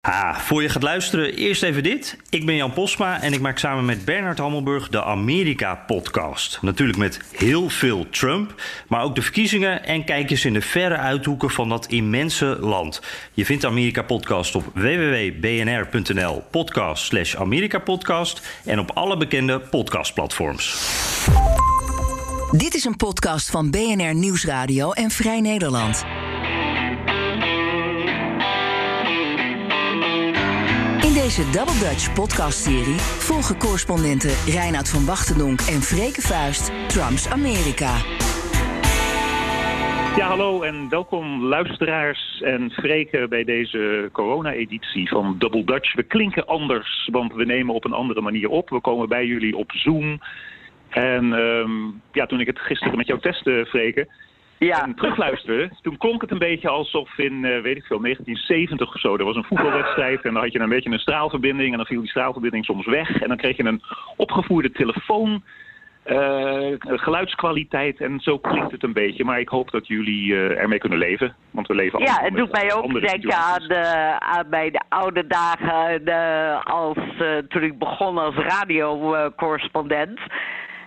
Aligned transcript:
Ah, 0.00 0.36
voor 0.36 0.62
je 0.62 0.68
gaat 0.68 0.82
luisteren, 0.82 1.34
eerst 1.34 1.62
even 1.62 1.82
dit. 1.82 2.16
Ik 2.28 2.46
ben 2.46 2.56
Jan 2.56 2.72
Posma 2.72 3.20
en 3.20 3.32
ik 3.32 3.40
maak 3.40 3.58
samen 3.58 3.84
met 3.84 4.04
Bernard 4.04 4.38
Hammelburg 4.38 4.88
de 4.88 5.02
Amerika-podcast. 5.02 6.58
Natuurlijk 6.62 6.98
met 6.98 7.20
heel 7.36 7.68
veel 7.68 8.08
Trump, 8.08 8.62
maar 8.88 9.02
ook 9.02 9.14
de 9.14 9.22
verkiezingen 9.22 9.84
en 9.84 10.04
kijkjes 10.04 10.44
in 10.44 10.52
de 10.52 10.60
verre 10.60 10.96
uithoeken 10.96 11.50
van 11.50 11.68
dat 11.68 11.86
immense 11.86 12.56
land. 12.60 13.02
Je 13.32 13.44
vindt 13.44 13.62
de 13.62 13.68
Amerika-podcast 13.68 14.54
op 14.54 14.64
www.bnr.nl 14.74 16.44
podcast 16.50 17.04
slash 17.04 17.34
Amerika-podcast 17.34 18.60
en 18.64 18.78
op 18.78 18.90
alle 18.94 19.16
bekende 19.16 19.60
podcastplatforms. 19.60 20.90
Dit 22.50 22.74
is 22.74 22.84
een 22.84 22.96
podcast 22.96 23.50
van 23.50 23.70
BNR 23.70 24.14
Nieuwsradio 24.14 24.90
en 24.90 25.10
Vrij 25.10 25.40
Nederland. 25.40 26.04
Deze 31.30 31.50
Double 31.50 31.78
Dutch 31.88 32.12
podcastserie 32.12 32.98
volgen 33.28 33.58
correspondenten 33.58 34.30
Reinoud 34.30 34.88
van 34.88 35.04
Wachtendonk 35.06 35.60
en 35.60 35.80
Freke 35.82 36.20
Vuist 36.20 36.72
Trumps 36.88 37.28
Amerika. 37.28 37.94
Ja, 40.16 40.26
hallo 40.26 40.62
en 40.62 40.88
welkom 40.88 41.42
luisteraars 41.42 42.40
en 42.44 42.70
Freke 42.70 43.26
bij 43.28 43.44
deze 43.44 44.08
corona-editie 44.12 45.08
van 45.08 45.34
Double 45.38 45.64
Dutch. 45.64 45.94
We 45.94 46.02
klinken 46.02 46.46
anders, 46.46 47.08
want 47.12 47.34
we 47.34 47.44
nemen 47.44 47.74
op 47.74 47.84
een 47.84 47.92
andere 48.02 48.20
manier 48.20 48.48
op. 48.48 48.70
We 48.70 48.80
komen 48.80 49.08
bij 49.08 49.26
jullie 49.26 49.56
op 49.56 49.72
Zoom. 49.72 50.20
En 50.88 51.32
ehm, 51.32 51.72
ja, 52.12 52.26
toen 52.26 52.40
ik 52.40 52.46
het 52.46 52.58
gisteren 52.58 52.96
met 52.96 53.06
jou 53.06 53.20
testte, 53.20 53.66
Freke, 53.68 54.08
Ja. 54.66 54.82
en 54.82 54.94
terugluisterde, 54.94 55.70
toen 55.82 55.96
klonk 55.96 56.20
het 56.20 56.30
een 56.30 56.38
beetje 56.38 56.68
alsof 56.68 57.18
in, 57.18 57.44
eh, 57.44 57.62
weet 57.62 57.76
ik 57.76 57.84
veel, 57.84 58.00
1970 58.00 58.94
of 58.94 59.00
zo. 59.00 59.16
Er 59.16 59.24
was 59.24 59.36
een 59.36 59.44
voetbalwedstrijd 59.44 60.22
en 60.22 60.32
dan 60.32 60.42
had 60.42 60.52
je 60.52 60.58
een 60.58 60.68
beetje 60.68 60.90
een 60.90 60.98
straalverbinding 60.98 61.70
en 61.70 61.76
dan 61.76 61.86
viel 61.86 62.00
die 62.00 62.10
straalverbinding 62.10 62.64
soms 62.64 62.86
weg. 62.86 63.20
En 63.20 63.28
dan 63.28 63.36
kreeg 63.36 63.56
je 63.56 63.64
een 63.64 63.82
opgevoerde 64.16 64.70
telefoon, 64.70 65.42
eh, 66.02 66.72
geluidskwaliteit 66.78 68.00
en 68.00 68.20
zo 68.20 68.38
klinkt 68.38 68.72
het 68.72 68.82
een 68.82 68.92
beetje. 68.92 69.24
Maar 69.24 69.40
ik 69.40 69.48
hoop 69.48 69.70
dat 69.70 69.86
jullie 69.86 70.34
eh, 70.34 70.58
ermee 70.58 70.78
kunnen 70.78 70.98
leven, 70.98 71.34
want 71.50 71.66
we 71.66 71.74
leven 71.74 72.00
Ja, 72.00 72.20
het 72.20 72.36
doet 72.36 72.52
mij 72.52 72.74
ook 72.74 73.00
denken 73.00 73.34
aan, 73.34 73.68
de, 73.68 74.16
aan 74.18 74.46
bij 74.50 74.70
de 74.70 74.82
oude 74.88 75.26
dagen 75.26 76.04
de, 76.04 76.58
als, 76.64 76.98
toen 77.48 77.62
ik 77.62 77.78
begon 77.78 78.18
als 78.18 78.34
radiocorrespondent. 78.34 80.20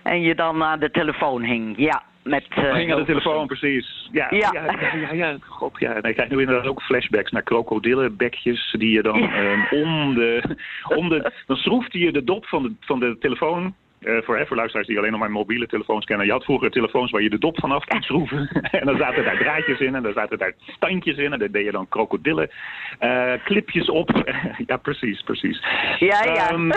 en 0.02 0.20
je 0.20 0.34
dan 0.34 0.62
aan 0.62 0.80
de 0.80 0.90
telefoon 0.90 1.42
hing. 1.42 1.74
Ja, 1.76 2.02
met... 2.24 2.44
eh, 2.48 2.64
aan 2.64 2.74
de 2.74 2.78
Hilversum. 2.78 3.04
telefoon, 3.04 3.46
precies. 3.46 4.08
Ja, 4.12 4.26
ja. 4.30 4.50
Ja. 4.52 4.64
Ja, 4.64 4.94
ja, 4.96 5.12
ja, 5.12 5.36
God, 5.40 5.72
ja. 5.78 5.92
Nee, 5.92 6.02
ik 6.02 6.14
krijg 6.14 6.30
nu 6.30 6.40
inderdaad 6.40 6.66
ook 6.66 6.82
flashbacks 6.82 7.30
naar 7.30 7.42
krokodillenbekjes 7.42 8.74
die 8.78 8.90
je 8.90 9.02
dan 9.02 9.30
ehm, 9.30 9.60
om, 9.70 10.14
de, 10.14 10.56
om 10.96 11.08
de... 11.08 11.32
Dan 11.46 11.56
schroefde 11.56 11.98
je 11.98 12.12
de 12.12 12.24
dop 12.24 12.46
van 12.46 12.62
de, 12.62 12.72
van 12.80 13.00
de 13.00 13.16
telefoon... 13.18 13.74
eh, 14.00 14.16
voor, 14.22 14.36
hè, 14.36 14.46
voor 14.46 14.56
luisteraars 14.56 14.86
die 14.86 14.98
alleen 14.98 15.10
nog 15.10 15.20
maar 15.20 15.30
mobiele 15.30 15.66
telefoons 15.66 16.04
kennen. 16.04 16.26
Je 16.26 16.32
had 16.32 16.44
vroeger 16.44 16.70
telefoons 16.70 17.10
waar 17.10 17.22
je 17.22 17.30
de 17.30 17.38
dop 17.38 17.60
vanaf 17.60 17.84
kon 17.84 18.02
schroeven. 18.02 18.48
en 18.80 18.86
dan 18.86 18.96
zaten 18.96 19.24
daar 19.24 19.38
draadjes 19.38 19.78
in 19.80 19.94
en 19.94 20.02
dan 20.02 20.12
zaten 20.12 20.38
daar 20.38 20.52
standjes 20.66 21.16
in. 21.16 21.32
En 21.32 21.38
daar 21.38 21.50
deed 21.50 21.64
je 21.64 21.72
dan 21.72 21.88
krokodillen 21.88 22.50
eh, 22.98 23.32
clipjes 23.44 23.90
op. 23.90 24.10
ja, 24.66 24.76
precies, 24.76 25.22
precies. 25.22 25.62
Ja, 25.98 26.24
ja. 26.24 26.50
Ehm, 26.50 26.72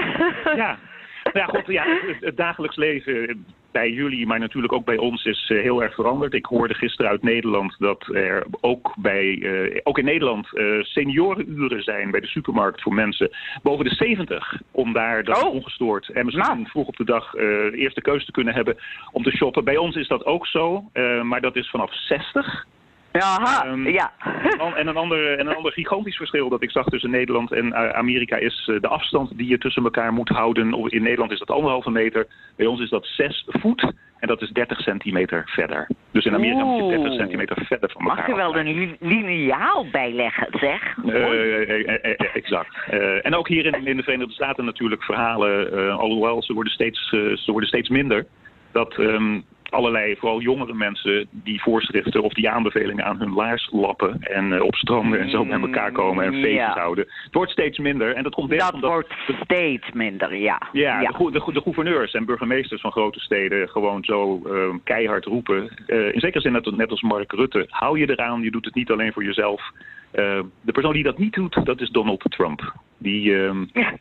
ja. 0.56 0.78
Nou 1.34 1.40
ja, 1.40 1.46
god, 1.46 1.68
ja, 1.68 1.86
het, 2.20 2.38
dagelijks 2.38 2.76
leven 2.76 3.46
bij 3.72 3.90
jullie, 3.92 4.28
maar 4.28 4.40
natuurlijk 4.40 4.74
ook 4.74 4.86
bij 4.86 4.98
ons 4.98 5.26
is 5.26 5.50
eh, 5.50 5.62
heel 5.62 5.84
erg 5.84 5.94
veranderd. 5.94 6.34
Ik 6.34 6.46
hoorde 6.46 6.74
gisteren 6.74 7.12
uit 7.12 7.24
Nederland 7.24 7.76
dat 7.80 8.08
er 8.16 8.46
ook, 8.62 8.94
bij, 8.98 9.40
eh, 9.42 9.80
ook 9.84 9.98
in 9.98 10.06
Nederland 10.06 10.58
eh, 10.58 10.66
seniorenuren 10.82 11.84
zijn 11.84 12.12
bij 12.12 12.20
de 12.20 12.28
supermarkt 12.28 12.82
voor 12.82 12.94
mensen 12.94 13.30
boven 13.64 13.86
de 13.86 13.96
70. 13.96 14.62
Om 14.72 14.94
daar 14.94 15.24
dan 15.24 15.36
Oh. 15.44 15.54
ongestoord 15.54 16.10
en 16.10 16.26
misschien 16.26 16.48
Nou. 16.48 16.66
vroeg 16.70 16.88
op 16.88 16.96
de 16.96 17.06
dag 17.06 17.34
eh, 17.36 17.44
de 17.44 17.72
eerste 17.78 18.02
keuze 18.02 18.26
te 18.26 18.32
kunnen 18.32 18.54
hebben 18.54 18.78
om 19.12 19.24
te 19.24 19.32
shoppen. 19.32 19.64
Bij 19.64 19.78
ons 19.78 19.96
is 19.96 20.08
dat 20.08 20.26
ook 20.26 20.48
zo, 20.48 20.84
maar 21.24 21.42
dat 21.42 21.56
is 21.56 21.70
vanaf 21.70 21.94
60. 21.94 22.66
Aha, 23.12 23.66
Ehm, 23.66 23.88
ja. 23.88 24.12
En 24.60 24.76
en 24.76 24.88
een, 24.88 24.96
ander, 24.98 25.38
en 25.38 25.48
een 25.48 25.56
ander 25.56 25.72
gigantisch 25.72 26.18
verschil 26.18 26.50
dat 26.50 26.62
ik 26.62 26.72
zag 26.72 26.86
tussen 26.86 27.10
Nederland 27.10 27.52
en 27.52 27.74
eh, 27.74 27.90
Amerika 27.90 28.36
is 28.38 28.70
eh, 28.74 28.82
de 28.82 28.88
afstand 28.88 29.38
die 29.38 29.48
je 29.48 29.58
tussen 29.58 29.84
elkaar 29.84 30.14
moet 30.14 30.30
houden. 30.30 30.90
In 30.92 31.04
Nederland 31.04 31.32
is 31.32 31.40
dat 31.40 31.52
anderhalve 31.52 31.90
meter, 31.92 32.28
bij 32.56 32.66
ons 32.66 32.82
is 32.82 32.90
dat 32.90 33.06
zes 33.06 33.46
voet 33.48 33.92
en 34.20 34.28
dat 34.28 34.42
is 34.42 34.50
30 34.50 34.80
centimeter 34.80 35.44
verder. 35.46 35.88
Dus 36.12 36.26
in 36.26 36.34
Amerika 36.34 36.64
moet 36.64 36.78
je 36.78 36.84
Oeh. 36.84 36.96
30 36.96 37.14
centimeter 37.14 37.66
verder 37.66 37.90
van 37.92 38.02
elkaar 38.02 38.18
Mag 38.18 38.28
je 38.28 38.36
wel 38.36 38.58
een 38.58 38.74
li- 38.74 38.98
liniaal 39.00 39.86
bijleggen, 39.92 40.48
zeg? 40.60 40.98
Eh, 41.06 42.36
exact. 42.36 42.76
En 43.22 43.36
ook 43.36 43.48
hier 43.48 43.66
in, 43.66 43.88
in 43.88 43.98
de 43.98 44.04
Verenigde 44.04 44.34
Staten 44.34 44.66
natuurlijk 44.66 45.04
verhalen, 45.04 45.92
alhoewel 45.98 46.44
ze 46.44 46.54
worden 46.54 46.74
steeds, 46.74 47.10
ze 47.10 47.52
worden 47.52 47.68
steeds 47.70 47.90
minder, 47.90 48.26
dat 48.72 48.98
ehm, 48.98 49.40
allerlei, 49.70 50.16
vooral 50.16 50.42
jongere 50.42 50.74
mensen, 50.74 51.28
die 51.32 51.62
voorschriften 51.62 52.24
of 52.24 52.34
die 52.34 52.50
aanbevelingen 52.50 53.06
aan 53.06 53.20
hun 53.20 53.34
laars 53.34 53.70
lappen 53.72 54.22
en 54.22 54.62
op 54.62 54.76
stranden 54.76 55.20
en 55.20 55.30
zo 55.30 55.46
met 55.46 55.62
elkaar 55.62 55.92
komen 55.92 56.26
en 56.26 56.36
Mm, 56.38 56.42
feestjes 56.42 56.74
ja. 56.74 56.80
houden. 56.80 57.06
Het 57.24 57.34
wordt 57.34 57.52
steeds 57.52 57.78
minder 57.78 58.16
en 58.16 58.24
dat 58.24 58.34
komt 58.34 58.50
weg 58.50 58.60
dat 58.60 58.74
omdat 58.74 58.90
wordt 58.90 59.14
steeds 59.44 59.92
minder, 59.94 60.36
ja. 60.36 60.62
ja, 60.72 61.00
De, 61.00 61.52
de, 61.54 61.62
gouverneurs 61.62 62.14
en 62.14 62.26
burgemeesters 62.26 62.82
van 62.82 62.92
grote 62.92 63.20
steden 63.20 63.70
gewoon 63.70 64.04
zo 64.04 64.42
eh, 64.46 64.76
keihard 64.84 65.26
roepen. 65.26 65.70
Eh, 65.88 66.14
in 66.14 66.20
zekere 66.20 66.42
zin 66.42 66.52
net, 66.52 66.76
net 66.76 66.90
als 66.90 67.02
Mark 67.02 67.32
Rutte. 67.32 67.66
Hou 67.70 68.00
je 68.00 68.10
eraan, 68.10 68.42
je 68.42 68.52
doet 68.52 68.66
het 68.66 68.76
niet 68.76 68.92
alleen 68.92 69.14
voor 69.14 69.24
jezelf. 69.24 69.62
Eh, 70.18 70.40
de 70.62 70.72
persoon 70.72 70.94
die 70.94 71.04
dat 71.04 71.18
niet 71.18 71.34
doet, 71.34 71.66
dat 71.66 71.82
is 71.82 71.90
Donald 71.90 72.24
Trump. 72.30 72.74
Die, 73.00 73.44
ehm, 73.44 73.66
Ja. 73.74 73.94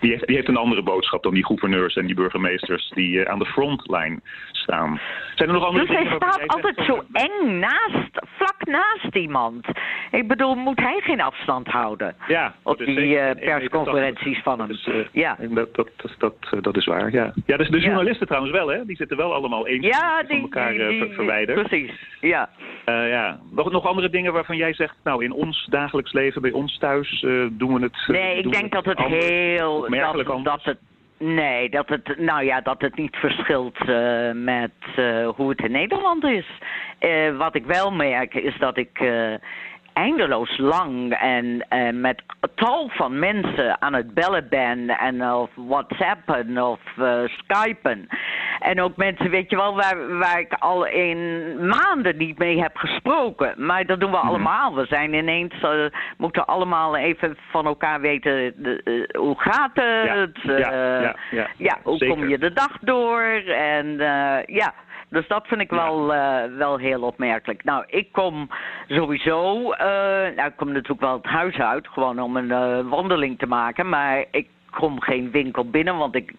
die, 0.00 0.10
heeft, 0.10 0.26
die 0.26 0.36
heeft 0.36 0.48
een 0.48 0.56
andere 0.56 0.82
boodschap 0.82 1.22
dan 1.22 1.34
die 1.34 1.44
gouverneurs 1.46 1.94
en 1.96 2.06
die 2.06 2.14
burgemeesters 2.14 2.88
die 2.94 3.22
eh, 3.24 3.32
aan 3.32 3.38
de 3.38 3.46
frontline 3.46 4.20
staan. 4.52 5.00
Zijn 5.34 5.48
er 5.48 5.54
nog 5.54 5.64
andere 5.64 5.86
Dus 5.86 5.96
hij 5.96 6.06
staat 6.16 6.34
zegt 6.34 6.54
altijd 6.54 6.76
zo 6.86 7.02
eng 7.12 7.58
naast, 7.58 8.08
vlak 8.36 8.64
naast 8.66 9.14
iemand. 9.16 9.66
Ik 10.10 10.28
bedoel, 10.28 10.54
moet 10.54 10.78
hij 10.80 11.00
geen 11.02 11.20
afstand 11.20 11.66
houden? 11.66 12.14
Ja, 12.28 12.54
Op 12.62 12.78
die 12.78 12.94
zeker 12.94 13.18
eh, 13.18 13.28
een 13.28 13.36
1,80 13.36 13.44
persconferenties 13.44 14.38
van 14.42 14.60
hem. 14.60 14.70
Eh, 14.70 14.94
Ja. 15.12 15.36
Dat, 15.40 15.74
dat, 15.74 15.88
dat, 16.18 16.34
dat, 16.60 16.74
eh, 16.74 16.80
is 16.80 16.86
waar, 16.86 17.12
ja. 17.12 17.32
Ja, 17.46 17.56
dus 17.56 17.68
de 17.68 17.76
Ja. 17.80 17.84
journalisten 17.84 18.26
trouwens 18.26 18.52
wel, 18.54 18.68
hè? 18.68 18.84
Die 18.84 18.96
zitten 18.96 19.16
wel 19.16 19.34
allemaal 19.34 19.66
één 19.66 19.82
Ja, 19.82 20.22
van 20.28 20.40
elkaar 20.40 20.72
die, 20.72 20.80
eh, 20.82 20.88
die- 20.88 20.98
ver- 20.98 21.14
verwijderd. 21.14 21.66
Precies, 21.68 21.90
ja. 22.20 22.50
Eh, 22.84 23.08
ja. 23.08 23.38
nog, 23.50 23.70
nog 23.70 23.86
andere 23.86 24.10
dingen 24.10 24.32
waarvan 24.32 24.56
jij 24.56 24.74
zegt, 24.74 24.96
nou 25.04 25.24
in 25.24 25.32
ons 25.32 25.53
dagelijks 25.70 26.12
leven, 26.12 26.42
bij 26.42 26.52
ons 26.52 26.78
thuis, 26.78 27.22
eh, 27.22 27.46
doen 27.50 27.74
we 27.74 27.82
het. 27.82 27.96
eh, 28.06 28.08
Nee, 28.08 28.38
ik 28.38 28.52
denk 28.52 28.72
dat 28.72 28.84
het 28.84 28.98
anders, 28.98 29.24
heel... 29.24 29.88
Dat, 29.90 30.44
dat 30.44 30.62
het, 30.62 30.78
nee, 31.18 31.70
dat 31.70 31.88
het, 31.88 32.18
nou 32.18 32.44
ja, 32.44 32.60
dat 32.60 32.80
het 32.80 32.96
niet 32.96 33.16
verschilt 33.16 33.78
eh, 33.78 34.32
met 34.32 34.70
hoe 35.36 35.48
het 35.48 35.60
in 35.64 35.70
Nederland 35.70 36.24
is. 36.24 36.46
Wat 37.36 37.54
ik 37.54 37.64
wel 37.64 37.90
merk 37.92 38.34
is 38.34 38.58
dat 38.58 38.76
ik 38.76 39.00
eindeloos 39.94 40.58
lang 40.58 41.12
en 41.12 41.66
eh, 41.68 41.92
met 41.92 42.22
tal 42.54 42.88
van 42.92 43.18
mensen 43.18 43.82
aan 43.82 43.94
het 43.94 44.14
bellen 44.14 44.48
ben 44.48 44.88
en 44.88 45.30
of 45.30 45.50
whatsappen 45.54 46.58
of 46.58 46.80
eh, 46.98 47.18
skypen. 47.26 48.08
En 48.60 48.80
ook 48.80 48.96
mensen, 48.96 49.30
weet 49.30 49.50
je 49.50 49.56
wel, 49.56 49.74
waar, 49.74 50.18
waar 50.18 50.38
ik 50.40 50.52
al 50.58 50.86
in 50.86 51.18
maanden 51.66 52.16
niet 52.16 52.38
mee 52.38 52.62
heb 52.62 52.76
gesproken. 52.76 53.54
Maar 53.56 53.86
dat 53.86 54.00
doen 54.00 54.10
Mhm. 54.10 54.20
we 54.20 54.26
allemaal. 54.28 54.74
We 54.74 54.86
zijn 54.86 55.14
ineens, 55.14 55.60
eh, 55.60 55.84
moeten 56.16 56.46
allemaal 56.46 56.96
even 56.96 57.36
van 57.50 57.66
elkaar 57.66 58.00
weten, 58.00 58.52
de, 58.56 59.08
hoe 59.18 59.40
gaat 59.40 59.70
het? 59.74 60.38
Ja, 60.42 60.56
ja, 60.72 61.16
ja, 61.30 61.46
ja, 61.56 61.78
hoe 61.82 61.96
zeker. 61.96 62.16
kom 62.16 62.28
je 62.28 62.38
de 62.38 62.52
dag 62.52 62.78
door? 62.80 63.22
En 63.46 63.96
ja, 64.46 64.74
dus 65.14 65.28
dat 65.28 65.46
vind 65.46 65.60
ik 65.60 65.70
Ja. 65.70 65.76
wel, 65.76 66.14
eh, 66.14 66.56
wel 66.56 66.76
heel 66.76 67.02
opmerkelijk. 67.02 67.64
Nou, 67.64 67.84
ik 67.86 68.12
kom 68.12 68.48
sowieso, 68.88 69.70
eh, 69.72 69.86
nou, 70.36 70.48
ik 70.48 70.56
kom 70.56 70.68
natuurlijk 70.72 71.00
wel 71.00 71.12
het 71.16 71.24
huis 71.24 71.58
uit, 71.58 71.88
gewoon 71.88 72.20
om 72.20 72.36
een 72.36 72.50
eh, 72.50 72.80
wandeling 72.88 73.38
te 73.38 73.46
maken. 73.46 73.88
Maar 73.88 74.24
ik 74.30 74.48
kom 74.70 75.00
geen 75.00 75.30
winkel 75.30 75.70
binnen, 75.70 75.96
want 75.96 76.14
ik 76.14 76.32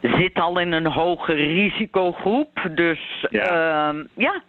zit 0.00 0.34
al 0.38 0.58
in 0.58 0.72
een 0.72 0.86
hoge 0.86 1.32
risicogroep. 1.32 2.68
Dus 2.74 3.26
Ja. 3.30 3.44
ja, 3.44 3.94
ja. 4.14 4.42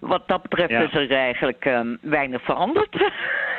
wat 0.00 0.28
dat 0.28 0.42
betreft 0.42 0.70
Ja. 0.70 0.80
is 0.80 0.94
er 0.94 1.10
eigenlijk 1.10 1.64
eh, 1.64 1.80
weinig 2.00 2.42
veranderd. 2.42 3.12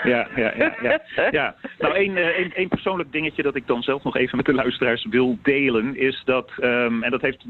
Ja, 0.03 0.27
ja, 0.35 0.53
ja. 0.57 0.75
ja. 0.81 0.99
ja. 1.31 1.55
Nou, 1.79 1.93
één, 1.95 2.17
één, 2.35 2.53
één 2.53 2.67
persoonlijk 2.67 3.11
dingetje 3.11 3.43
dat 3.43 3.55
ik 3.55 3.67
dan 3.67 3.81
zelf 3.83 4.03
nog 4.03 4.15
even 4.17 4.37
met 4.37 4.45
de 4.45 4.53
luisteraars 4.53 5.05
wil 5.09 5.37
delen, 5.43 5.95
is 5.95 6.21
dat, 6.25 6.51
ehm, 6.59 7.03
en 7.03 7.11
dat 7.11 7.21
heeft, 7.21 7.45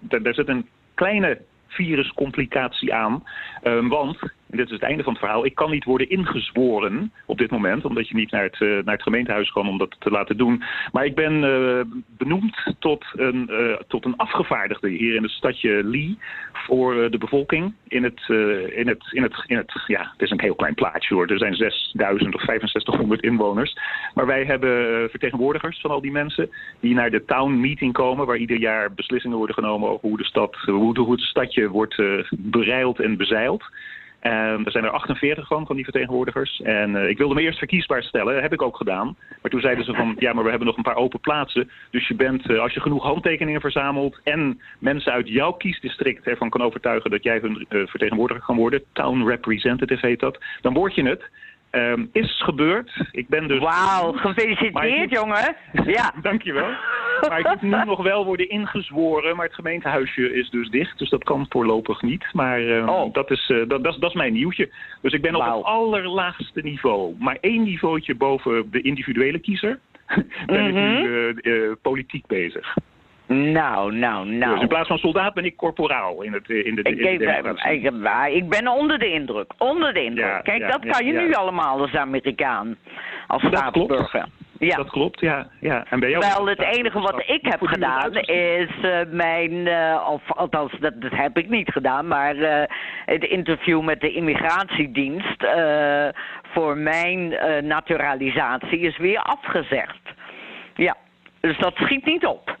daar 0.00 0.34
zit 0.34 0.48
een 0.48 0.68
kleine 0.96 1.38
viruscomplicatie 1.76 2.94
aan. 2.94 3.24
Ehm, 3.62 3.88
want 3.88 4.18
en 4.50 4.56
dit 4.56 4.66
is 4.66 4.72
het 4.72 4.82
einde 4.82 5.02
van 5.02 5.12
het 5.12 5.22
verhaal, 5.22 5.44
ik 5.44 5.54
kan 5.54 5.70
niet 5.70 5.84
worden 5.84 6.10
ingezworen 6.10 7.12
op 7.24 7.38
dit 7.38 7.50
moment, 7.50 7.84
omdat 7.84 8.08
je 8.08 8.14
niet 8.14 8.30
naar 8.30 8.42
het, 8.42 8.60
uh, 8.60 8.68
naar 8.84 8.94
het 8.94 9.02
gemeentehuis 9.02 9.50
kan 9.50 9.68
om 9.68 9.78
dat 9.78 9.96
te 9.98 10.10
laten 10.10 10.36
doen. 10.36 10.62
Maar 10.92 11.04
ik 11.04 11.14
ben 11.14 11.42
uh, 11.42 11.80
benoemd 12.16 12.74
tot 12.78 13.04
een, 13.12 13.48
uh, 13.50 13.76
tot 13.88 14.04
een 14.04 14.16
afgevaardigde 14.16 14.88
hier 14.88 15.14
in 15.14 15.22
het 15.22 15.30
stadje 15.30 15.84
Lee 15.84 16.18
voor 16.52 17.10
de 17.10 17.18
bevolking. 17.18 17.74
In 17.88 18.04
het, 18.04 18.20
in, 18.28 18.88
het, 18.88 19.04
in, 19.10 19.22
het, 19.22 19.44
in 19.46 19.56
het, 19.56 19.82
ja, 19.86 20.10
het 20.12 20.22
is 20.22 20.30
een 20.30 20.40
heel 20.40 20.54
klein 20.54 20.74
plaatsje 20.74 21.14
hoor. 21.14 21.26
Er 21.26 21.38
zijn 21.38 21.54
6000 21.54 22.34
of 22.34 22.40
6500 22.40 23.22
inwoners. 23.22 23.78
Maar 24.14 24.26
wij 24.26 24.44
hebben 24.44 24.70
vertegenwoordigers 25.10 25.80
van 25.80 25.90
al 25.90 26.00
die 26.00 26.12
mensen 26.12 26.50
die 26.80 26.94
naar 26.94 27.10
de 27.10 27.24
town 27.24 27.60
meeting 27.60 27.92
komen, 27.92 28.26
waar 28.26 28.36
ieder 28.36 28.58
jaar 28.58 28.92
beslissingen 28.92 29.36
worden 29.36 29.54
genomen 29.54 29.88
over 29.88 30.08
hoe 30.08 30.16
de 30.16 30.24
stad, 30.24 30.56
hoe, 30.56 30.98
hoe 30.98 31.12
het 31.12 31.20
stadje 31.20 31.68
wordt 31.68 32.02
bereild 32.30 33.00
en 33.00 33.16
bezeild. 33.16 33.64
Um, 34.26 34.64
er 34.64 34.70
zijn 34.70 34.84
er 34.84 34.90
48 34.90 35.46
van, 35.46 35.66
van 35.66 35.76
die 35.76 35.84
vertegenwoordigers. 35.84 36.60
En 36.60 36.94
uh, 36.94 37.08
ik 37.08 37.18
wilde 37.18 37.34
me 37.34 37.40
eerst 37.40 37.58
verkiesbaar 37.58 38.02
stellen, 38.02 38.32
dat 38.32 38.42
heb 38.42 38.52
ik 38.52 38.62
ook 38.62 38.76
gedaan. 38.76 39.16
Maar 39.42 39.50
toen 39.50 39.60
zeiden 39.60 39.84
ze 39.84 39.94
van, 39.94 40.16
ja, 40.18 40.32
maar 40.32 40.44
we 40.44 40.50
hebben 40.50 40.66
nog 40.66 40.76
een 40.76 40.82
paar 40.82 40.96
open 40.96 41.20
plaatsen. 41.20 41.70
Dus 41.90 42.08
je 42.08 42.14
bent, 42.14 42.50
uh, 42.50 42.60
als 42.60 42.72
je 42.72 42.80
genoeg 42.80 43.02
handtekeningen 43.02 43.60
verzamelt... 43.60 44.20
en 44.24 44.60
mensen 44.78 45.12
uit 45.12 45.28
jouw 45.28 45.52
kiesdistrict 45.52 46.26
ervan 46.26 46.50
kan 46.50 46.62
overtuigen... 46.62 47.10
dat 47.10 47.22
jij 47.22 47.38
hun 47.38 47.66
uh, 47.68 47.86
vertegenwoordiger 47.86 48.44
kan 48.44 48.56
worden, 48.56 48.82
town 48.92 49.26
representative 49.26 50.06
heet 50.06 50.20
dat... 50.20 50.44
dan 50.60 50.74
word 50.74 50.94
je 50.94 51.02
het. 51.02 51.30
Um, 51.76 52.08
is 52.12 52.42
gebeurd. 52.42 52.90
Ik 53.10 53.28
ben 53.28 53.48
dus... 53.48 53.58
Wauw, 53.58 54.12
gefeliciteerd 54.12 55.10
jongen. 55.10 55.56
Ja. 55.84 56.12
Dankjewel. 56.22 56.68
Maar 57.28 57.38
ik 57.38 57.48
moet 57.48 57.62
nu 57.62 57.84
nog 57.84 58.02
wel 58.02 58.24
worden 58.24 58.48
ingezworen. 58.48 59.36
Maar 59.36 59.46
het 59.46 59.54
gemeentehuisje 59.54 60.32
is 60.32 60.50
dus 60.50 60.68
dicht. 60.68 60.98
Dus 60.98 61.10
dat 61.10 61.24
kan 61.24 61.46
voorlopig 61.48 62.02
niet. 62.02 62.24
Maar 62.32 62.60
um, 62.60 62.88
oh. 62.88 63.12
dat, 63.12 63.30
is, 63.30 63.48
uh, 63.48 63.68
dat, 63.68 63.84
dat, 63.84 63.94
is, 63.94 64.00
dat 64.00 64.10
is 64.10 64.16
mijn 64.16 64.32
nieuwtje. 64.32 64.70
Dus 65.02 65.12
ik 65.12 65.22
ben 65.22 65.32
wow. 65.32 65.42
op 65.42 65.54
het 65.54 65.64
allerlaagste 65.64 66.60
niveau. 66.60 67.14
Maar 67.18 67.38
één 67.40 67.62
niveautje 67.62 68.14
boven 68.14 68.70
de 68.70 68.80
individuele 68.80 69.38
kiezer. 69.38 69.78
ben 70.46 70.64
mm 70.64 70.76
-hmm. 70.76 70.96
ik 70.96 71.02
nu 71.02 71.08
uh, 71.08 71.34
uh, 71.42 71.72
politiek 71.82 72.26
bezig. 72.26 72.76
Nou, 73.26 73.92
nou, 73.92 74.26
nou. 74.26 74.52
Dus 74.52 74.62
in 74.62 74.68
plaats 74.68 74.88
van 74.88 74.98
soldaat 74.98 75.34
ben 75.34 75.44
ik 75.44 75.56
corporaal 75.56 76.22
in, 76.22 76.32
het, 76.32 76.48
in 76.48 76.74
de, 76.74 76.82
ik, 76.82 76.98
in 76.98 77.18
de 77.18 77.24
ik, 77.64 77.82
ik, 77.82 78.34
ik, 78.34 78.48
ben 78.48 78.68
onder 78.68 78.98
de 78.98 79.12
indruk. 79.12 79.52
Onder 79.58 79.94
de 79.94 80.04
indruk. 80.04 80.26
Ja, 80.26 80.40
Kijk, 80.40 80.60
ja, 80.60 80.68
dat 80.68 80.86
kan 80.86 81.06
je 81.06 81.12
nu 81.12 81.32
allemaal 81.32 81.80
als 81.80 81.94
Amerikaan. 81.94 82.76
Als 83.26 83.42
staatsburger. 83.42 84.26
Ja. 84.58 84.76
Dat 84.76 84.90
klopt, 84.90 85.20
ja. 85.20 85.46
ja. 85.60 85.84
En 85.90 86.00
bij 86.00 86.10
jou 86.10 86.24
Wel, 86.34 86.46
het 86.46 86.76
enige 86.76 87.00
wat 87.00 87.22
ik 87.26 87.40
heb 87.42 87.60
gedaan 87.60 88.12
is 88.14 88.70
uh, 88.82 88.98
mijn, 89.10 89.52
uh, 89.52 90.08
of 90.10 90.32
althans, 90.32 90.72
dat, 90.80 91.00
dat 91.00 91.12
heb 91.12 91.38
ik 91.38 91.48
niet 91.48 91.70
gedaan, 91.72 92.06
maar 92.06 92.36
uh, 92.36 92.62
het 93.04 93.24
interview 93.24 93.82
met 93.82 94.00
de 94.00 94.12
immigratiedienst 94.12 95.44
voor 96.52 96.76
mijn 96.76 97.28
naturalisatie 97.66 98.78
is 98.78 98.96
weer 98.96 99.18
afgezegd. 99.18 100.00
Ja, 100.74 100.96
dus 101.40 101.58
dat 101.58 101.74
schiet 101.74 102.04
niet 102.04 102.26
op. 102.26 102.56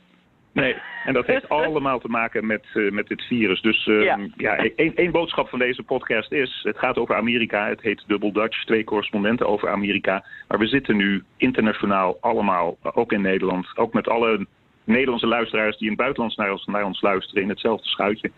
Nee, 0.56 0.76
en 1.04 1.12
dat 1.12 1.26
heeft 1.26 1.48
allemaal 1.58 1.98
te 1.98 2.08
maken 2.08 2.46
met, 2.46 2.64
uh, 2.74 2.92
met 2.92 3.06
dit 3.06 3.22
virus. 3.22 3.60
Dus 3.60 3.86
uh, 3.86 4.02
ja, 4.02 4.18
ja 4.36 4.56
één 4.76 5.10
boodschap 5.10 5.48
van 5.48 5.58
deze 5.58 5.82
podcast 5.82 6.32
is... 6.32 6.60
het 6.62 6.78
gaat 6.78 6.98
over 6.98 7.16
Amerika, 7.16 7.68
het 7.68 7.80
heet 7.80 8.04
Double 8.06 8.32
Dutch, 8.32 8.64
twee 8.64 8.84
correspondenten 8.84 9.46
over 9.46 9.68
Amerika. 9.70 10.24
Maar 10.48 10.58
we 10.58 10.66
zitten 10.66 10.96
nu 10.96 11.24
internationaal 11.36 12.16
allemaal, 12.20 12.76
ook 12.82 13.12
in 13.12 13.20
Nederland... 13.20 13.66
ook 13.74 13.92
met 13.92 14.08
alle 14.08 14.46
Nederlandse 14.84 15.26
luisteraars 15.26 15.76
die 15.76 15.84
in 15.84 15.92
het 15.92 16.02
buitenland 16.02 16.36
naar 16.36 16.50
ons, 16.50 16.66
naar 16.66 16.84
ons 16.84 17.00
luisteren... 17.00 17.42
in 17.42 17.48
hetzelfde 17.48 17.88
schuitje. 17.88 18.30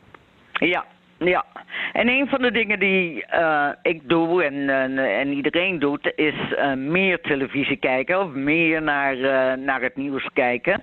Ja, 0.52 0.84
ja, 1.18 1.44
en 1.92 2.08
een 2.08 2.28
van 2.28 2.42
de 2.42 2.50
dingen 2.50 2.78
die 2.78 3.24
uh, 3.34 3.68
ik 3.82 4.08
doe 4.08 4.44
en, 4.44 4.54
uh, 4.54 5.18
en 5.18 5.32
iedereen 5.32 5.78
doet, 5.78 6.12
is 6.16 6.34
uh, 6.50 6.74
meer 6.74 7.20
televisie 7.20 7.76
kijken 7.76 8.20
of 8.20 8.32
meer 8.32 8.82
naar, 8.82 9.16
naar 9.58 9.80
het 9.80 9.96
nieuws 9.96 10.28
kijken. 10.32 10.82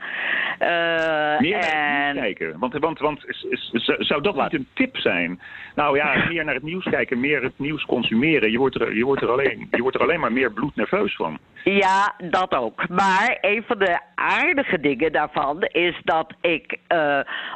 meer 1.40 1.58
naar 1.60 2.06
het 2.06 2.14
nieuws 2.14 2.24
kijken? 2.24 2.60
Want, 2.60 2.74
want, 2.74 3.00
want 3.00 3.26
is, 3.28 3.46
is, 3.50 3.96
zou 3.98 4.22
dat 4.22 4.36
Wat? 4.36 4.52
niet 4.52 4.62
een 4.62 4.68
tip 4.74 4.98
zijn? 4.98 5.40
Nou 5.76 5.98
ja, 5.98 6.16
meer 6.30 6.46
naar 6.46 6.54
het 6.54 6.64
nieuws 6.64 6.90
kijken, 6.90 7.20
meer 7.20 7.44
het 7.44 7.60
nieuws 7.60 7.86
consumeren. 7.86 8.52
Je 8.52 8.58
wordt 8.58 8.82
er, 8.82 8.96
je 8.96 9.06
wordt 9.06 9.22
er, 9.22 9.30
alleen, 9.30 9.68
je 9.72 9.82
wordt 9.82 9.96
er 9.96 10.04
alleen 10.04 10.20
maar 10.20 10.32
meer 10.32 10.52
bloednerveus 10.52 11.16
van. 11.16 11.38
Ja, 11.64 12.14
dat 12.30 12.56
ook. 12.56 12.90
Maar 12.90 13.38
een 13.42 13.64
van 13.68 13.80
de 13.80 14.00
aardige 14.16 14.80
dingen 14.80 15.12
daarvan 15.12 15.62
is 15.62 16.02
dat 16.04 16.34
ik 16.42 16.78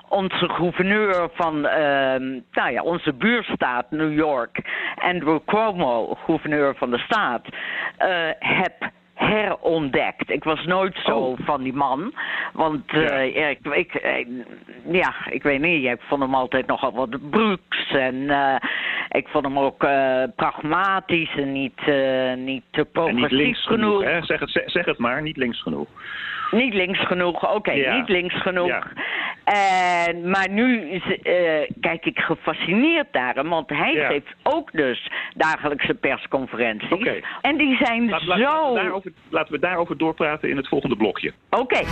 onze 0.10 0.50
gouverneur 0.50 1.30
van... 1.34 1.62
nou, 2.52 2.69
nou 2.72 2.86
ja, 2.86 2.92
onze 2.92 3.14
buurstaat 3.14 3.92
New 3.92 4.14
York, 4.14 4.62
Andrew 4.96 5.40
Cuomo, 5.46 6.16
gouverneur 6.26 6.76
van 6.76 6.92
de 6.92 6.98
staat, 6.98 7.46
uh, 7.46 8.30
heb 8.40 8.92
herontdekt. 9.14 10.30
Ik 10.30 10.44
was 10.44 10.66
nooit 10.66 10.98
zo 11.06 11.18
oh. 11.18 11.40
van 11.46 11.64
die 11.64 11.74
man. 11.74 12.14
Want 12.54 12.94
uh, 12.94 13.36
ja. 13.36 13.48
ik, 13.48 13.60
ik, 13.66 13.94
eh, 13.94 14.28
ja, 14.92 15.14
ik 15.30 15.44
weet 15.44 15.62
niet, 15.62 15.86
ik 15.86 16.02
vond 16.02 16.22
hem 16.22 16.36
altijd 16.36 16.68
nogal 16.68 16.92
wat 16.92 17.30
broeks. 17.30 17.92
En 17.92 18.16
uh, 18.16 18.56
ik 19.10 19.28
vond 19.28 19.46
hem 19.46 19.60
ook 19.60 19.88
pragmatisch 20.36 21.36
en 21.36 21.52
niet, 21.52 21.82
niet 22.36 22.64
te 22.72 22.86
progressief 22.86 23.30
niet 23.30 23.32
links 23.32 23.66
genoeg. 23.66 24.02
genoeg 24.02 24.04
hè? 24.04 24.24
Zeg, 24.24 24.40
het, 24.40 24.64
zeg 24.66 24.86
het 24.86 24.98
maar, 24.98 25.22
niet 25.22 25.38
links 25.38 25.62
genoeg. 25.62 25.88
Niet 26.52 26.74
links 26.74 27.06
genoeg, 27.06 27.44
oké, 27.44 27.56
okay, 27.56 27.78
ja. 27.78 27.96
niet 27.96 28.10
links 28.10 28.42
genoeg. 28.42 28.68
Ja. 28.68 28.84
En, 29.44 30.30
maar 30.30 30.50
nu 30.50 30.92
uh, 30.92 31.02
kijk 31.82 32.06
ik 32.06 32.20
gefascineerd 32.20 33.08
naar 33.12 33.36
hem, 33.36 33.50
want 33.50 33.70
hij 33.70 33.94
ja. 33.94 34.08
geeft 34.08 34.36
ook 34.44 34.72
dus 34.72 35.12
dagelijkse 35.36 35.94
persconferenties. 35.94 36.92
Okay. 36.92 37.24
En 37.42 37.58
die 37.58 37.78
zijn 37.78 38.10
Laat, 38.10 38.22
zo... 38.22 38.28
Laten 38.36 38.74
we, 38.74 38.80
daarover, 38.82 39.12
laten 39.30 39.54
we 39.54 39.60
daarover 39.60 39.98
doorpraten 39.98 40.50
in 40.50 40.58
het 40.58 40.68
volgende 40.68 40.96
blokje. 40.96 41.34
Oké. 41.50 41.62
Okay. 41.62 41.86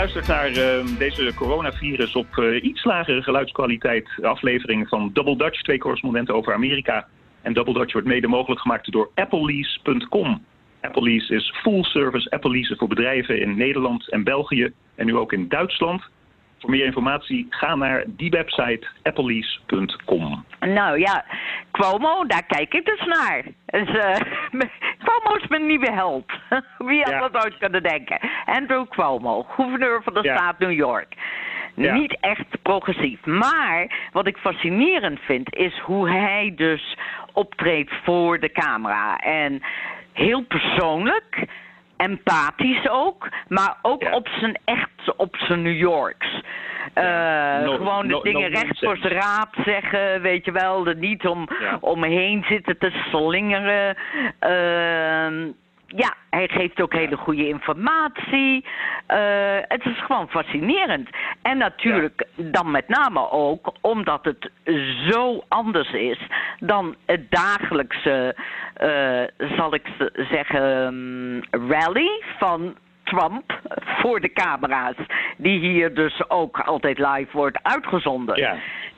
Luistert 0.00 0.26
naar 0.26 0.50
uh, 0.50 0.98
deze 0.98 1.34
coronavirus 1.34 2.16
op 2.16 2.36
uh, 2.36 2.64
iets 2.64 2.84
lagere 2.84 3.22
geluidskwaliteit 3.22 4.08
aflevering 4.22 4.88
van 4.88 5.10
Double 5.12 5.36
Dutch, 5.36 5.62
twee 5.62 5.78
correspondenten 5.78 6.34
over 6.34 6.54
Amerika. 6.54 7.06
En 7.42 7.52
Double 7.52 7.72
Dutch 7.74 7.92
wordt 7.92 8.08
mede 8.08 8.28
mogelijk 8.28 8.60
gemaakt 8.60 8.92
door 8.92 9.10
applelease.com. 9.14 10.44
Applelease 10.80 11.34
is 11.34 11.52
full 11.62 11.82
service 11.82 12.30
Apple 12.30 12.50
leasen 12.50 12.76
voor 12.76 12.88
bedrijven 12.88 13.40
in 13.40 13.56
Nederland 13.56 14.10
en 14.10 14.24
België 14.24 14.72
en 14.94 15.06
nu 15.06 15.16
ook 15.16 15.32
in 15.32 15.48
Duitsland. 15.48 16.02
Voor 16.60 16.70
meer 16.70 16.84
informatie 16.84 17.46
ga 17.50 17.74
naar 17.74 18.04
die 18.06 18.30
website 18.30 18.86
applelease.com. 19.02 20.44
Nou 20.60 20.98
ja, 20.98 21.24
Cuomo, 21.70 22.26
daar 22.26 22.46
kijk 22.46 22.74
ik 22.74 22.84
dus 22.84 23.04
naar. 23.04 23.42
Dus, 23.66 23.88
uh, 23.88 24.16
Cuomo 25.04 25.36
is 25.36 25.48
mijn 25.48 25.66
nieuwe 25.66 25.92
held. 25.92 26.32
Wie 26.88 27.02
had 27.02 27.12
ja. 27.12 27.28
dat 27.28 27.44
ooit 27.44 27.58
kunnen 27.58 27.82
denken? 27.82 28.18
Andrew 28.44 28.88
Cuomo, 28.88 29.42
gouverneur 29.42 30.02
van 30.02 30.14
de 30.14 30.22
ja. 30.22 30.36
staat 30.36 30.58
New 30.58 30.72
York. 30.72 31.14
Ja. 31.74 31.94
Niet 31.94 32.16
echt 32.20 32.62
progressief. 32.62 33.24
Maar 33.24 34.08
wat 34.12 34.26
ik 34.26 34.36
fascinerend 34.36 35.20
vind, 35.20 35.54
is 35.54 35.78
hoe 35.78 36.10
hij 36.10 36.52
dus 36.56 36.96
optreedt 37.32 37.92
voor 38.04 38.40
de 38.40 38.52
camera. 38.52 39.16
En 39.18 39.62
heel 40.12 40.42
persoonlijk 40.42 41.46
empathisch 42.00 42.88
ook, 42.88 43.28
maar 43.48 43.76
ook 43.82 44.02
ja. 44.02 44.14
op 44.14 44.28
zijn 44.28 44.58
echt, 44.64 45.16
op 45.16 45.36
zijn 45.36 45.62
New 45.62 45.78
Yorks. 45.78 46.42
Uh, 46.94 47.62
no, 47.62 47.76
gewoon 47.76 48.06
de 48.06 48.12
no, 48.12 48.20
dingen 48.20 48.50
no 48.50 48.58
recht 48.58 48.78
voor 48.78 48.96
zijn 48.96 49.12
raap 49.12 49.54
zeggen, 49.64 50.20
weet 50.20 50.44
je 50.44 50.52
wel. 50.52 50.86
Er 50.86 50.96
niet 50.96 51.26
om, 51.26 51.48
ja. 51.60 51.78
omheen 51.80 52.44
zitten 52.48 52.78
te 52.78 52.90
slingeren. 53.10 53.96
Uh, 54.40 55.52
ja, 55.96 56.14
hij 56.30 56.48
geeft 56.48 56.80
ook 56.80 56.92
hele 56.92 57.16
goede 57.16 57.48
informatie. 57.48 58.64
Uh, 59.08 59.58
het 59.68 59.84
is 59.84 60.04
gewoon 60.04 60.28
fascinerend. 60.28 61.08
En 61.42 61.58
natuurlijk 61.58 62.26
ja. 62.34 62.44
dan 62.50 62.70
met 62.70 62.88
name 62.88 63.30
ook 63.30 63.72
omdat 63.80 64.24
het 64.24 64.50
zo 65.10 65.44
anders 65.48 65.92
is 65.92 66.18
dan 66.58 66.96
het 67.06 67.30
dagelijkse, 67.30 68.36
uh, 68.82 69.56
zal 69.56 69.74
ik 69.74 69.88
zeggen, 70.30 70.62
um, 70.62 71.40
rally 71.50 72.22
van 72.38 72.76
Trump 73.04 73.60
voor 73.84 74.20
de 74.20 74.32
camera's. 74.32 74.96
Die 75.36 75.58
hier 75.58 75.94
dus 75.94 76.30
ook 76.30 76.60
altijd 76.60 76.98
live 76.98 77.28
wordt 77.32 77.62
uitgezonden. 77.62 78.36
Ja. 78.36 78.56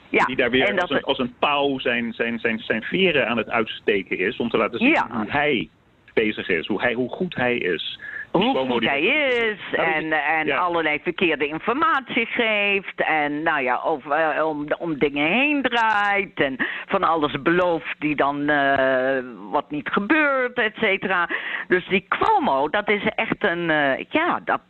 Ja, 0.08 0.25
die 0.25 0.37
daar 0.37 0.50
weer 0.50 0.68
en 0.68 0.78
als, 0.78 0.90
een, 0.90 1.02
als 1.02 1.18
een 1.18 1.34
pauw 1.38 1.78
zijn, 1.78 2.12
zijn, 2.12 2.38
zijn, 2.38 2.58
zijn 2.58 2.82
veren 2.82 3.28
aan 3.28 3.37
het 3.37 3.50
uitsteken 3.50 4.18
is... 4.18 4.37
om 4.37 4.49
te 4.49 4.56
laten 4.56 4.78
zien 4.78 4.88
ja. 4.88 5.06
hoe 5.11 5.30
hij 5.30 5.68
bezig 6.12 6.49
is, 6.49 6.66
hoe, 6.66 6.81
hij, 6.81 6.92
hoe 6.92 7.11
goed 7.11 7.35
hij 7.35 7.57
is. 7.57 8.00
Hoe 8.31 8.57
goed 8.57 8.85
hij 8.85 9.02
is 9.02 9.59
en, 9.73 10.12
en 10.12 10.47
ja. 10.47 10.57
allerlei 10.57 10.99
verkeerde 11.02 11.47
informatie 11.47 12.26
geeft 12.26 13.00
en 13.00 13.42
nou 13.42 13.62
ja, 13.62 13.83
of, 13.83 14.04
uh, 14.04 14.47
om, 14.47 14.66
om 14.78 14.99
dingen 14.99 15.26
heen 15.26 15.62
draait 15.62 16.40
en 16.40 16.57
van 16.87 17.02
alles 17.04 17.42
belooft 17.42 17.95
die 17.99 18.16
dan 18.16 18.50
uh, 18.50 19.19
wat 19.50 19.71
niet 19.71 19.88
gebeurt, 19.88 20.59
et 20.59 20.75
cetera. 20.76 21.28
Dus 21.69 21.88
die 21.88 22.07
Cuomo, 22.09 22.69
dat 22.69 22.88
is 22.88 23.02
echt 23.14 23.45
een, 23.45 23.69
uh, 23.69 23.99
ja, 24.09 24.40
dat, 24.45 24.61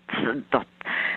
dat, 0.49 0.64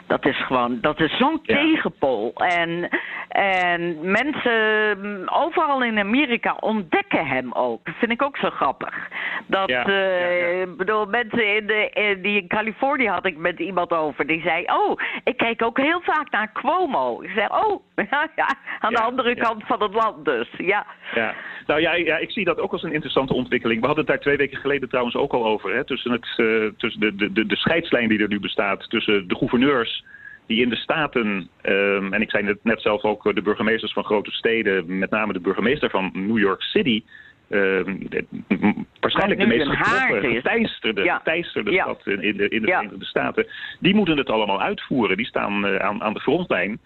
Dat 0.08 0.26
is 0.26 0.46
gewoon, 0.46 0.82
dat 0.82 1.00
is 1.00 1.18
zo'n 1.18 1.42
tegenpol. 1.44 2.34
En, 2.36 2.90
en 3.30 4.12
mensen 4.12 4.98
mm, 5.02 5.28
overal 5.28 5.84
in 5.84 6.00
Amerika 6.00 6.58
ontdekken 6.60 7.28
hem 7.28 7.52
ook. 7.52 7.86
Dat 7.86 7.96
vind 7.96 8.12
ik 8.12 8.22
ook 8.22 8.38
zo 8.38 8.50
grappig. 8.50 9.10
Dat, 9.48 9.70
ja, 9.70 9.88
uh, 9.88 10.68
bedoel, 10.78 11.06
mensen 11.06 11.56
in, 11.56 11.68
de, 11.68 12.18
die 12.22 12.42
in 12.42 12.48
Californië 12.48 13.08
had 13.08 13.26
ik 13.26 13.38
met 13.38 13.60
iemand 13.60 13.92
over. 13.92 14.28
Die 14.28 14.42
zei, 14.42 14.64
oh, 14.66 15.00
ik 15.24 15.38
kijk 15.38 15.62
ook 15.62 15.78
heel 15.78 16.02
vaak 16.02 16.32
naar 16.32 16.52
Cuomo. 16.52 17.22
Ik 17.22 17.30
zeg, 17.30 17.66
oh, 17.66 17.82
ja, 18.12 18.30
ja 18.36 18.56
aan 18.80 18.94
de 18.94 19.02
andere 19.02 19.36
kant 19.36 19.64
van 19.66 19.82
het 19.82 19.94
land 19.94 20.26
dus. 20.26 20.48
Ja. 20.58 20.86
ja. 21.16 21.36
Nou 21.68 21.82
ja, 21.82 21.94
ja, 21.94 22.18
ik 22.18 22.32
zie 22.32 22.46
dat 22.46 22.60
ook 22.60 22.72
als 22.72 22.84
een 22.84 22.94
interessante 22.94 23.34
ontwikkeling. 23.34 23.82
We 23.82 23.86
hadden 23.86 24.06
het 24.06 24.14
daar 24.14 24.24
twee 24.24 24.38
weken 24.38 24.58
geleden 24.58 24.90
trouwens 24.90 25.16
ook 25.16 25.34
al 25.34 25.46
over. 25.46 25.76
Hè, 25.76 25.86
tussen 25.86 26.12
het, 26.12 26.28
uh, 26.38 26.70
tussen 26.78 27.02
de, 27.02 27.16
de, 27.16 27.32
de, 27.32 27.46
de 27.46 27.56
scheidslijn 27.56 28.10
die 28.10 28.20
er 28.20 28.28
nu 28.28 28.40
bestaat 28.40 28.90
tussen 28.90 29.28
de 29.28 29.36
gouverneurs 29.36 30.04
die 30.48 30.62
in 30.62 30.70
de 30.70 30.76
staten, 30.76 31.50
um, 31.64 32.14
en 32.14 32.22
ik 32.22 32.30
zei 32.30 32.46
het 32.46 32.64
net 32.64 32.82
zelf 32.82 33.04
ook 33.04 33.36
de 33.36 33.42
burgemeesters 33.42 33.94
van 33.94 34.04
grote 34.04 34.32
steden, 34.32 34.98
met 34.98 35.10
name 35.10 35.34
de 35.34 35.40
burgemeester 35.40 35.90
van 35.90 36.12
New 36.14 36.38
York 36.38 36.62
City, 36.62 37.04
uh, 37.50 37.82
waarschijnlijk 39.00 39.40
de 39.40 39.48
meest 39.48 39.68
geteisterde, 39.68 41.04
ja. 41.04 41.18
geteisterde 41.18 41.72
ja. 41.72 41.84
stad 41.84 42.08
in, 42.08 42.22
in 42.22 42.38
de, 42.38 42.50
in 42.50 42.62
de 42.62 42.68
ja. 42.68 42.78
Verenigde 42.78 43.06
Staten, 43.06 43.48
die 43.80 43.96
moeten 43.96 44.18
het 44.18 44.30
allemaal 44.30 44.62
uitvoeren. 44.62 45.18
Die 45.18 45.26
staan 45.26 45.66
uh, 45.66 45.76
aan, 45.76 46.04
aan 46.04 46.14
de 46.14 46.20
frontlijn. 46.20 46.80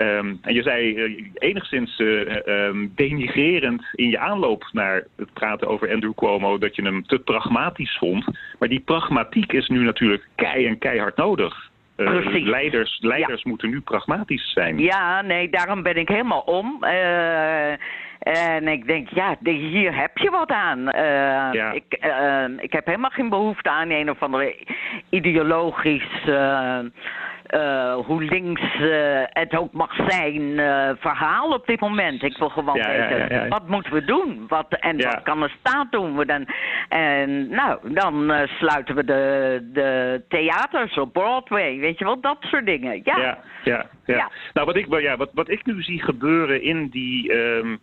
Um, 0.00 0.38
en 0.42 0.54
je 0.54 0.62
zei 0.62 0.94
uh, 0.94 1.24
enigszins 1.34 1.98
uh, 1.98 2.36
um, 2.46 2.92
denigrerend 2.94 3.84
in 3.92 4.10
je 4.10 4.18
aanloop 4.18 4.68
naar 4.72 5.04
het 5.16 5.32
praten 5.32 5.68
over 5.68 5.92
Andrew 5.92 6.14
Cuomo 6.14 6.58
dat 6.58 6.76
je 6.76 6.82
hem 6.82 7.06
te 7.06 7.18
pragmatisch 7.18 7.96
vond. 7.98 8.24
Maar 8.58 8.68
die 8.68 8.80
pragmatiek 8.80 9.52
is 9.52 9.68
nu 9.68 9.84
natuurlijk 9.84 10.28
kei 10.34 10.66
en 10.66 10.78
keihard 10.78 11.16
nodig. 11.16 11.70
Uh, 11.96 12.26
leiders 12.44 12.98
leiders 13.00 13.42
ja. 13.42 13.50
moeten 13.50 13.70
nu 13.70 13.80
pragmatisch 13.80 14.52
zijn. 14.52 14.78
Ja, 14.78 15.22
nee, 15.22 15.50
daarom 15.50 15.82
ben 15.82 15.96
ik 15.96 16.08
helemaal 16.08 16.40
om. 16.40 16.84
en 18.18 18.68
ik 18.68 18.86
denk, 18.86 19.08
ja, 19.08 19.36
hier 19.42 19.96
heb 19.96 20.18
je 20.18 20.30
wat 20.30 20.50
aan. 20.50 20.82
Ja. 21.52 21.72
ik, 21.72 21.84
ik 22.58 22.72
heb 22.72 22.86
helemaal 22.86 23.10
geen 23.10 23.28
behoefte 23.28 23.70
aan 23.70 23.90
een 23.90 24.10
of 24.10 24.22
andere 24.22 24.56
ideologisch 25.10 26.24
uh, 26.26 26.78
hoe 28.04 28.22
links 28.22 28.74
uh, 28.80 29.22
het 29.24 29.56
ook 29.56 29.72
mag 29.72 29.94
zijn, 30.08 30.42
uh, 30.42 30.90
verhaal 30.98 31.52
op 31.52 31.66
dit 31.66 31.80
moment. 31.80 32.22
Ik 32.22 32.38
wil 32.38 32.48
gewoon 32.48 32.76
ja, 32.76 32.88
weten, 32.88 33.18
ja, 33.18 33.42
ja, 33.42 33.48
wat 33.48 33.68
moeten 33.68 33.92
we 33.92 34.04
doen? 34.04 34.44
Wat, 34.48 34.66
en 34.68 34.96
wat 34.96 35.22
kan 35.22 35.40
de 35.40 35.50
staat 35.58 35.92
doen? 35.92 36.16
We 36.16 36.26
dan, 36.26 36.46
en 36.88 37.48
nou, 37.48 37.92
dan 37.92 38.48
sluiten 38.58 38.94
we 38.94 39.04
de, 39.04 39.68
de 39.72 40.22
theaters 40.28 40.98
op 40.98 41.12
Broadway, 41.12 41.78
weet 41.78 41.98
je 41.98 42.04
wel, 42.04 42.20
dat 42.20 42.36
soort 42.40 42.66
dingen. 42.66 43.00
Ja, 43.04 43.38
ja, 43.64 43.86
ja. 44.04 44.30
Nou, 44.52 44.66
wat 44.66 44.76
ik, 44.76 45.00
ja, 45.00 45.16
wat, 45.16 45.30
wat 45.34 45.50
ik 45.50 45.66
nu 45.66 45.82
zie 45.82 46.02
gebeuren 46.02 46.62
in 46.62 46.88
die... 46.88 47.32
Um, 47.32 47.80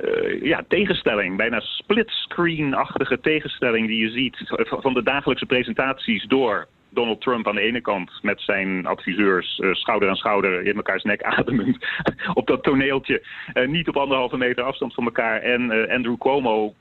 uh, 0.00 0.42
ja, 0.42 0.62
tegenstelling, 0.68 1.36
bijna 1.36 1.60
splitscreen-achtige 1.60 3.20
tegenstelling 3.20 3.86
die 3.86 3.98
je 3.98 4.10
ziet 4.10 4.36
van 4.64 4.94
de 4.94 5.02
dagelijkse 5.02 5.46
presentaties 5.46 6.24
door 6.24 6.66
Donald 6.94 7.20
Trump 7.20 7.48
aan 7.48 7.54
de 7.54 7.60
ene 7.60 7.80
kant 7.80 8.10
met 8.22 8.40
zijn 8.40 8.86
adviseurs 8.86 9.58
uh, 9.58 9.74
schouder 9.74 10.08
aan 10.08 10.16
schouder 10.16 10.66
in 10.66 10.76
mekaars 10.76 11.02
nek 11.02 11.22
ademend 11.36 11.86
op 12.34 12.46
dat 12.46 12.62
toneeltje. 12.62 13.22
Uh, 13.54 13.68
niet 13.68 13.88
op 13.88 13.96
anderhalve 13.96 14.36
meter 14.36 14.64
afstand 14.64 14.94
van 14.94 15.04
elkaar. 15.04 15.40
En 15.40 15.62
uh, 15.62 15.94
Andrew 15.94 16.18
Cuomo, 16.18 16.74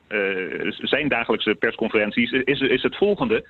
zijn 0.78 1.08
dagelijkse 1.08 1.56
persconferenties, 1.56 2.32
is, 2.32 2.60
is 2.60 2.84
het 2.84 2.98
volgende. 2.98 3.48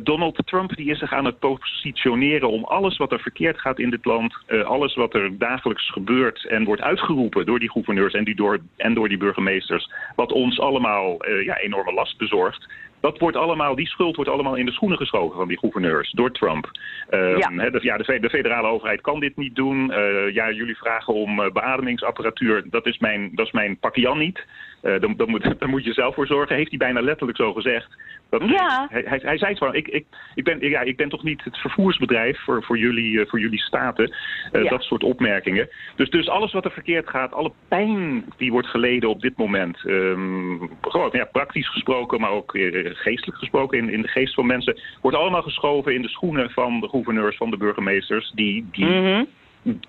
Donald 0.00 0.42
Trump 0.44 0.76
die 0.76 0.90
is 0.90 0.98
zich 0.98 1.12
aan 1.12 1.24
het 1.24 1.38
positioneren 1.38 2.50
om 2.50 2.64
alles 2.64 2.96
wat 2.96 3.12
er 3.12 3.20
verkeerd 3.20 3.60
gaat 3.60 3.78
in 3.78 3.90
dit 3.90 4.04
land, 4.04 4.36
alles 4.64 4.94
wat 4.94 5.14
er 5.14 5.38
dagelijks 5.38 5.90
gebeurt 5.90 6.46
en 6.46 6.64
wordt 6.64 6.82
uitgeroepen 6.82 7.46
door 7.46 7.58
die 7.58 7.70
gouverneurs 7.70 8.14
en, 8.14 8.24
die 8.24 8.34
door, 8.34 8.58
en 8.76 8.94
door 8.94 9.08
die 9.08 9.18
burgemeesters, 9.18 9.90
wat 10.16 10.32
ons 10.32 10.60
allemaal 10.60 11.26
ja, 11.42 11.58
enorme 11.58 11.92
last 11.92 12.18
bezorgt, 12.18 12.66
dat 13.06 13.18
wordt 13.18 13.36
allemaal, 13.36 13.74
die 13.74 13.86
schuld 13.86 14.16
wordt 14.16 14.30
allemaal 14.30 14.54
in 14.54 14.66
de 14.66 14.72
schoenen 14.72 14.98
geschoven 14.98 15.36
van 15.36 15.48
die 15.48 15.58
gouverneurs 15.58 16.10
door 16.10 16.32
Trump. 16.32 16.70
Uh, 17.10 17.38
ja. 17.38 17.52
He, 17.52 17.70
de, 17.70 17.78
ja, 17.82 17.96
de, 17.96 18.20
de, 18.20 18.28
federale 18.28 18.68
overheid 18.68 19.00
kan 19.00 19.20
dit 19.20 19.36
niet 19.36 19.54
doen. 19.54 19.90
Uh, 19.90 20.34
ja, 20.34 20.50
jullie 20.50 20.76
vragen 20.76 21.14
om 21.14 21.40
uh, 21.40 21.50
beademingsapparatuur. 21.52 22.64
Dat 22.70 22.86
is 22.86 22.98
mijn, 22.98 23.30
dat 23.34 23.46
is 23.46 23.52
mijn 23.52 23.78
pakjan 23.78 24.18
niet. 24.18 24.44
Uh, 24.82 25.00
dan, 25.00 25.14
dan, 25.16 25.30
moet, 25.30 25.54
dan 25.60 25.70
moet 25.70 25.84
je 25.84 25.92
zelf 25.92 26.14
voor 26.14 26.26
zorgen. 26.26 26.56
Heeft 26.56 26.68
hij 26.68 26.78
bijna 26.78 27.00
letterlijk 27.00 27.38
zo 27.38 27.52
gezegd. 27.52 27.96
Dat, 28.28 28.42
ja. 28.48 28.86
Hij, 28.90 29.02
hij, 29.06 29.20
hij, 29.22 29.38
zei 29.38 29.50
het 29.50 29.58
van, 29.58 29.74
ik, 29.74 29.88
ik, 29.88 30.06
ik, 30.34 30.44
ben, 30.44 30.68
ja, 30.68 30.80
ik 30.80 30.96
ben 30.96 31.08
toch 31.08 31.22
niet 31.22 31.44
het 31.44 31.56
vervoersbedrijf 31.56 32.40
voor, 32.44 32.62
voor, 32.62 32.78
jullie, 32.78 33.12
uh, 33.12 33.26
voor 33.26 33.40
jullie 33.40 33.60
staten. 33.60 34.14
Uh, 34.52 34.62
ja. 34.62 34.70
Dat 34.70 34.82
soort 34.82 35.04
opmerkingen. 35.04 35.68
Dus, 35.96 36.10
dus 36.10 36.28
alles 36.28 36.52
wat 36.52 36.64
er 36.64 36.70
verkeerd 36.70 37.08
gaat, 37.08 37.32
alle 37.32 37.52
pijn 37.68 38.24
die 38.36 38.52
wordt 38.52 38.68
geleden 38.68 39.08
op 39.08 39.20
dit 39.20 39.36
moment. 39.36 39.84
Um, 39.84 40.70
gewoon 40.80 41.08
ja, 41.12 41.24
praktisch 41.24 41.68
gesproken, 41.70 42.20
maar 42.20 42.30
ook 42.30 42.54
uh, 42.54 42.90
geestelijk 42.94 43.38
gesproken 43.38 43.78
in, 43.78 43.88
in 43.88 44.02
de 44.02 44.08
geest 44.08 44.34
van 44.34 44.46
mensen. 44.46 44.80
Wordt 45.00 45.16
allemaal 45.16 45.42
geschoven 45.42 45.94
in 45.94 46.02
de 46.02 46.08
schoenen 46.08 46.50
van 46.50 46.80
de 46.80 46.88
gouverneurs, 46.88 47.36
van 47.36 47.50
de 47.50 47.56
burgemeesters. 47.56 48.32
Die, 48.34 48.66
die 48.70 48.84
mm 48.84 49.04
-hmm 49.04 49.26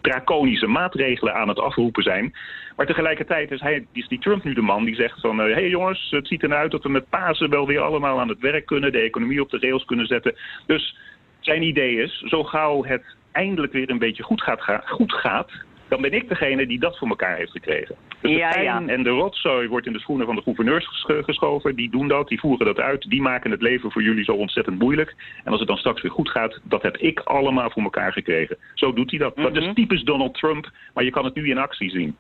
draconische 0.02 0.68
maatregelen 0.68 1.34
aan 1.34 1.48
het 1.48 1.60
afroepen 1.60 2.04
zijn. 2.04 2.34
Maar 2.76 2.86
tegelijkertijd 2.86 3.52
is, 3.52 3.62
hij, 3.62 3.86
is 3.92 4.08
die 4.08 4.20
Trump 4.20 4.44
nu 4.44 4.54
de 4.54 4.62
man 4.62 4.86
die 4.86 4.96
zegt 4.96 5.20
van... 5.20 5.38
hé 5.38 5.52
hey 5.52 5.70
jongens, 5.70 6.08
het 6.10 6.28
ziet 6.28 6.44
eruit 6.44 6.72
dat 6.72 6.84
we 6.84 6.90
met 6.90 7.10
Pasen 7.10 7.50
wel 7.50 7.68
weer 7.68 7.82
allemaal 7.82 8.20
aan 8.20 8.30
het 8.30 8.40
werk 8.40 8.66
kunnen... 8.66 8.92
de 8.92 9.00
economie 9.00 9.42
op 9.42 9.50
de 9.50 9.60
rails 9.60 9.86
kunnen 9.86 10.06
zetten. 10.06 10.36
Dus 10.66 10.98
zijn 11.40 11.64
idee 11.64 11.96
is, 12.02 12.20
zo 12.20 12.44
gauw 12.44 12.84
het 12.84 13.04
eindelijk 13.32 13.74
weer 13.74 13.90
een 13.90 14.00
beetje 14.00 14.24
goed 14.24 14.42
gaat, 14.42 14.82
goed 14.86 15.14
gaat 15.14 15.52
dan 15.88 16.02
ben 16.02 16.12
ik 16.12 16.30
degene 16.30 16.68
die 16.68 16.80
dat 16.80 16.98
voor 16.98 17.08
elkaar 17.08 17.38
heeft 17.38 17.52
gekregen. 17.52 17.96
Dus 18.22 18.32
de 18.32 18.50
pijn 18.54 18.90
en 18.90 19.04
de 19.04 19.10
rotzooi 19.10 19.68
wordt 19.68 19.86
in 19.86 19.94
de 19.94 20.00
schoenen 20.00 20.26
van 20.26 20.36
de 20.36 20.42
gouverneurs 20.42 20.88
geschoven. 21.08 21.76
Die 21.76 21.90
doen 21.90 22.08
dat, 22.08 22.28
die 22.28 22.40
voeren 22.40 22.66
dat 22.66 22.80
uit. 22.80 23.10
Die 23.10 23.22
maken 23.22 23.52
het 23.52 23.62
leven 23.62 23.92
voor 23.92 24.02
jullie 24.02 24.24
zo 24.24 24.32
ontzettend 24.32 24.80
moeilijk. 24.80 25.16
En 25.44 25.52
als 25.52 25.60
het 25.60 25.68
dan 25.68 25.78
straks 25.78 26.02
weer 26.02 26.12
goed 26.12 26.30
gaat, 26.30 26.60
dat 26.64 26.82
heb 26.82 26.98
ik 26.98 27.20
allemaal 27.20 27.70
voor 27.70 27.84
elkaar 27.84 28.12
gekregen. 28.12 28.58
Zo 28.74 28.94
doet 28.94 29.10
hij 29.10 29.20
dat. 29.20 29.36
Dat 29.36 29.56
is 29.56 29.66
mhm. 29.66 29.74
typisch 29.74 30.04
Donald 30.04 30.34
Trump, 30.34 30.72
maar 30.94 31.04
je 31.04 31.12
kan 31.12 31.26
het 31.26 31.36
nu 31.36 31.50
in 31.50 31.58
actie 31.58 31.90
zien. 31.90 32.16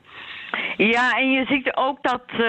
Ja, 0.77 1.17
en 1.17 1.31
je 1.31 1.45
ziet 1.45 1.75
ook 1.75 1.97
dat, 2.01 2.23
uh, 2.31 2.39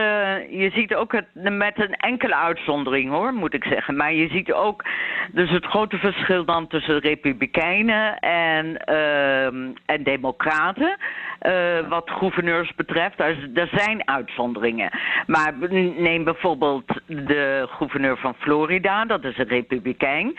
je 0.60 0.70
ziet 0.74 0.94
ook 0.94 1.12
het, 1.12 1.26
met 1.34 1.72
een 1.74 1.94
enkele 1.94 2.34
uitzondering 2.34 3.10
hoor, 3.10 3.32
moet 3.32 3.54
ik 3.54 3.64
zeggen. 3.64 3.96
Maar 3.96 4.12
je 4.12 4.28
ziet 4.28 4.52
ook 4.52 4.84
dus 5.32 5.50
het 5.50 5.64
grote 5.64 5.98
verschil 5.98 6.44
dan 6.44 6.66
tussen 6.66 6.98
republikeinen 6.98 8.18
en, 8.18 8.82
uh, 8.88 9.46
en 9.86 10.02
democraten. 10.02 10.96
Uh, 11.42 11.88
wat 11.88 12.10
gouverneurs 12.10 12.74
betreft. 12.74 13.20
Er, 13.20 13.50
er, 13.54 13.68
zijn 13.72 14.08
uitzonderingen. 14.08 14.90
Maar 15.26 15.54
neem 15.96 16.24
bijvoorbeeld 16.24 17.00
de 17.06 17.66
gouverneur 17.70 18.16
van 18.16 18.34
Florida, 18.38 19.04
dat 19.04 19.24
is 19.24 19.38
een 19.38 19.48
republikein. 19.48 20.38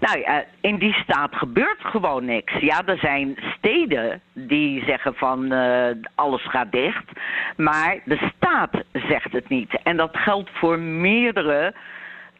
Nou 0.00 0.18
ja, 0.18 0.44
in 0.60 0.78
die 0.78 0.92
staat 0.92 1.34
gebeurt 1.34 1.80
gewoon 1.80 2.24
niks. 2.24 2.52
Ja, 2.60 2.82
er 2.86 2.98
zijn 2.98 3.36
steden 3.56 4.20
die 4.32 4.84
zeggen 4.86 5.14
van 5.14 5.52
uh, 5.52 5.86
alles 6.14 6.48
gaat 6.48 6.72
dicht. 6.72 6.93
Maar 7.56 7.98
de 8.04 8.30
staat 8.36 8.82
zegt 8.92 9.32
het 9.32 9.48
niet. 9.48 9.78
En 9.82 9.96
dat 9.96 10.16
geldt 10.16 10.50
voor 10.52 10.78
meerdere 10.78 11.74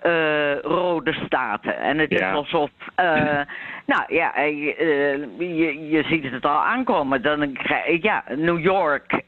uh, 0.06 0.60
rode 0.60 1.12
staten. 1.12 1.78
En 1.78 1.98
het 1.98 2.12
ja. 2.12 2.28
is 2.28 2.34
alsof. 2.34 2.70
Uh, 3.00 3.40
nou 3.86 4.02
ja, 4.08 4.38
uh, 4.38 4.78
je, 5.38 5.88
je 5.88 6.02
ziet 6.02 6.30
het 6.30 6.44
al 6.44 6.64
aankomen. 6.64 7.22
Dan, 7.22 7.56
ja, 8.00 8.24
New 8.28 8.58
York, 8.58 9.22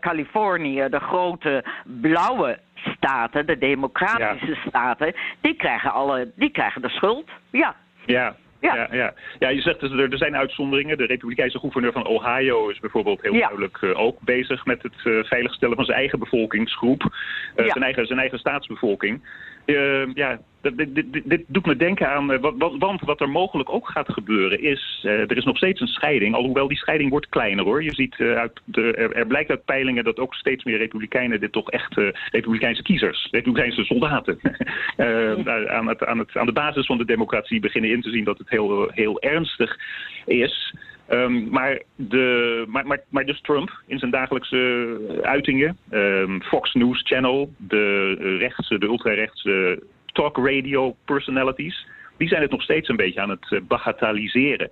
Californië, 0.00 0.86
de 0.90 1.00
grote 1.00 1.64
blauwe 1.84 2.58
staten, 2.74 3.46
de 3.46 3.58
democratische 3.58 4.46
ja. 4.46 4.68
staten, 4.68 5.14
die 5.40 5.54
krijgen, 5.54 5.92
alle, 5.92 6.30
die 6.34 6.50
krijgen 6.50 6.82
de 6.82 6.88
schuld. 6.88 7.30
Ja. 7.50 7.74
Ja, 8.04 8.34
ja. 8.60 8.74
Ja, 8.74 8.88
ja. 8.90 9.14
ja, 9.38 9.48
je 9.48 9.60
zegt 9.60 9.80
dus, 9.80 9.90
er, 9.90 10.12
er 10.12 10.18
zijn 10.18 10.36
uitzonderingen. 10.36 10.98
De 10.98 11.06
republikeinse 11.06 11.58
gouverneur 11.58 11.92
van 11.92 12.06
Ohio 12.06 12.68
is 12.68 12.78
bijvoorbeeld 12.78 13.22
heel 13.22 13.32
ja. 13.32 13.38
duidelijk 13.38 13.78
uh, 13.80 13.98
ook 13.98 14.20
bezig 14.20 14.64
met 14.64 14.82
het 14.82 14.94
uh, 15.04 15.24
veiligstellen 15.24 15.76
van 15.76 15.84
zijn 15.84 15.98
eigen 15.98 16.18
bevolkingsgroep. 16.18 17.02
Uh, 17.02 17.64
ja. 17.64 17.72
zijn, 17.72 17.84
eigen, 17.84 18.06
zijn 18.06 18.18
eigen 18.18 18.38
staatsbevolking. 18.38 19.22
Uh, 19.66 20.14
ja, 20.14 20.40
dit, 20.62 20.94
dit, 20.94 21.22
dit, 21.24 21.44
doet 21.46 21.66
me 21.66 21.76
denken 21.76 22.10
aan, 22.10 22.32
uh, 22.32 22.38
wat, 22.40 22.76
want 22.78 23.00
wat 23.00 23.20
er 23.20 23.28
mogelijk 23.28 23.70
ook 23.70 23.88
gaat 23.88 24.12
gebeuren 24.12 24.62
is, 24.62 25.02
uh, 25.04 25.12
er 25.12 25.36
is 25.36 25.44
nog 25.44 25.56
steeds 25.56 25.80
een 25.80 25.86
scheiding, 25.86 26.34
alhoewel 26.34 26.68
die 26.68 26.76
scheiding 26.76 27.10
wordt 27.10 27.28
kleiner 27.28 27.64
hoor. 27.64 27.82
Je 27.82 27.94
ziet 27.94 28.14
uit 28.18 28.60
de, 28.64 28.92
er, 28.92 29.12
er, 29.12 29.26
blijkt 29.26 29.50
uit 29.50 29.64
peilingen 29.64 30.04
dat 30.04 30.18
ook 30.18 30.34
steeds 30.34 30.64
meer 30.64 30.78
republikeinen 30.78 31.40
dit 31.40 31.52
toch 31.52 31.70
echt 31.70 31.94
republikeinse 32.30 32.82
kiezers, 32.82 33.28
republikeinse 33.30 33.84
soldaten, 33.84 34.38
aan, 35.76 35.88
het, 35.88 36.04
aan, 36.04 36.18
het, 36.18 36.36
aan 36.36 36.46
de 36.46 36.52
basis 36.52 36.86
van 36.86 36.98
de 36.98 37.04
democratie 37.04 37.60
beginnen 37.60 37.90
in 37.90 38.02
te 38.02 38.10
zien 38.10 38.24
dat 38.24 38.38
het 38.38 38.50
heel, 38.50 38.90
heel 38.94 39.20
ernstig 39.20 39.78
is. 40.26 40.74
Um, 41.12 41.48
maar, 41.50 41.82
de, 41.96 42.64
maar, 42.68 42.86
maar, 42.86 43.00
maar 43.08 43.24
dus 43.24 43.40
Trump 43.40 43.82
in 43.86 43.98
zijn 43.98 44.10
dagelijkse 44.10 45.20
uitingen, 45.22 45.76
um, 45.90 46.42
Fox 46.42 46.74
News 46.74 47.02
Channel, 47.02 47.52
de 47.56 48.14
rechtse, 48.38 48.78
de 48.78 48.86
ultrarechtse 48.86 49.82
talk 50.06 50.36
radio 50.36 50.96
personalities, 51.04 51.86
die 52.16 52.28
zijn 52.28 52.42
het 52.42 52.50
nog 52.50 52.62
steeds 52.62 52.88
een 52.88 52.96
beetje 52.96 53.20
aan 53.20 53.30
het 53.30 53.60
bagatelliseren. 53.68 54.70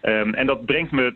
Ehm, 0.00 0.34
en 0.34 0.46
dat 0.46 0.64
brengt 0.64 0.90
me 0.90 1.14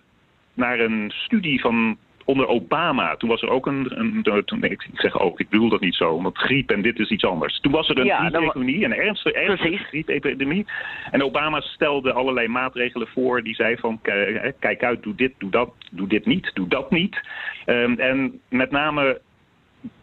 naar 0.54 0.80
een 0.80 1.10
studie 1.14 1.60
van 1.60 1.96
onder 2.24 2.46
Obama. 2.46 3.16
Toen 3.16 3.28
was 3.28 3.42
er 3.42 3.50
ook 3.50 3.66
een. 3.66 3.92
een 3.98 4.42
toen, 4.44 4.60
nee, 4.60 4.70
ik 4.70 4.88
zeg 4.94 5.20
ook, 5.20 5.40
ik 5.40 5.48
bedoel 5.48 5.68
dat 5.68 5.80
niet 5.80 5.94
zo, 5.94 6.22
want 6.22 6.38
griep 6.38 6.70
en 6.70 6.82
dit 6.82 6.98
is 6.98 7.10
iets 7.10 7.24
anders. 7.24 7.60
Toen 7.60 7.72
was 7.72 7.88
er 7.88 7.98
een 7.98 8.06
Ja, 8.06 8.18
griepepidemie, 8.18 8.84
een 8.84 8.94
ernstige, 8.94 9.38
ernstige 9.38 9.76
griepepidemie. 9.76 10.66
En 11.10 11.22
Obama 11.22 11.60
stelde 11.60 12.12
allerlei 12.12 12.48
maatregelen 12.48 13.08
voor. 13.08 13.42
Die 13.42 13.54
zei 13.54 13.76
van 13.76 13.98
eh, 14.02 14.52
kijk 14.58 14.82
uit, 14.82 15.02
doe 15.02 15.14
dit, 15.14 15.32
doe 15.38 15.50
dat, 15.50 15.70
doe 15.90 16.08
dit 16.08 16.26
niet, 16.26 16.50
doe 16.54 16.68
dat 16.68 16.90
niet. 16.90 17.20
Ehm, 17.64 17.94
en 17.98 18.40
met 18.48 18.70
name 18.70 19.20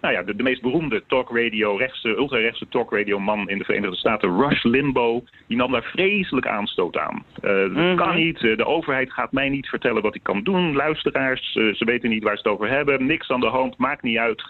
nou 0.01 0.13
ja, 0.13 0.23
de, 0.23 0.35
de 0.35 0.43
meest 0.43 0.61
beroemde 0.61 1.03
talkradio, 1.07 1.75
rechtse, 1.75 2.15
ultrarechtse 2.15 2.67
talkradio-man 2.69 3.50
in 3.50 3.57
de 3.57 3.63
Verenigde 3.63 3.95
Staten, 3.95 4.41
Rush 4.41 4.63
Limbaugh, 4.63 5.25
die 5.47 5.57
nam 5.57 5.71
daar 5.71 5.83
vreselijk 5.83 6.47
aanstoot 6.47 6.97
aan. 6.97 7.23
Dat 7.41 7.71
Mhm. 7.71 7.95
kan 7.95 8.15
niet, 8.15 8.43
eh, 8.43 8.57
de 8.57 8.65
overheid 8.65 9.13
gaat 9.13 9.31
mij 9.31 9.50
niet 9.50 9.67
vertellen 9.67 10.01
wat 10.01 10.15
ik 10.15 10.23
kan 10.23 10.43
doen. 10.43 10.75
Luisteraars, 10.75 11.55
eh, 11.55 11.73
ze 11.73 11.85
weten 11.85 12.09
niet 12.09 12.23
waar 12.23 12.38
ze 12.38 12.41
het 12.43 12.51
over 12.51 12.69
hebben. 12.69 13.05
Niks 13.05 13.29
aan 13.29 13.39
de 13.39 13.47
hand, 13.47 13.77
maakt 13.77 14.03
niet 14.03 14.17
uit. 14.17 14.43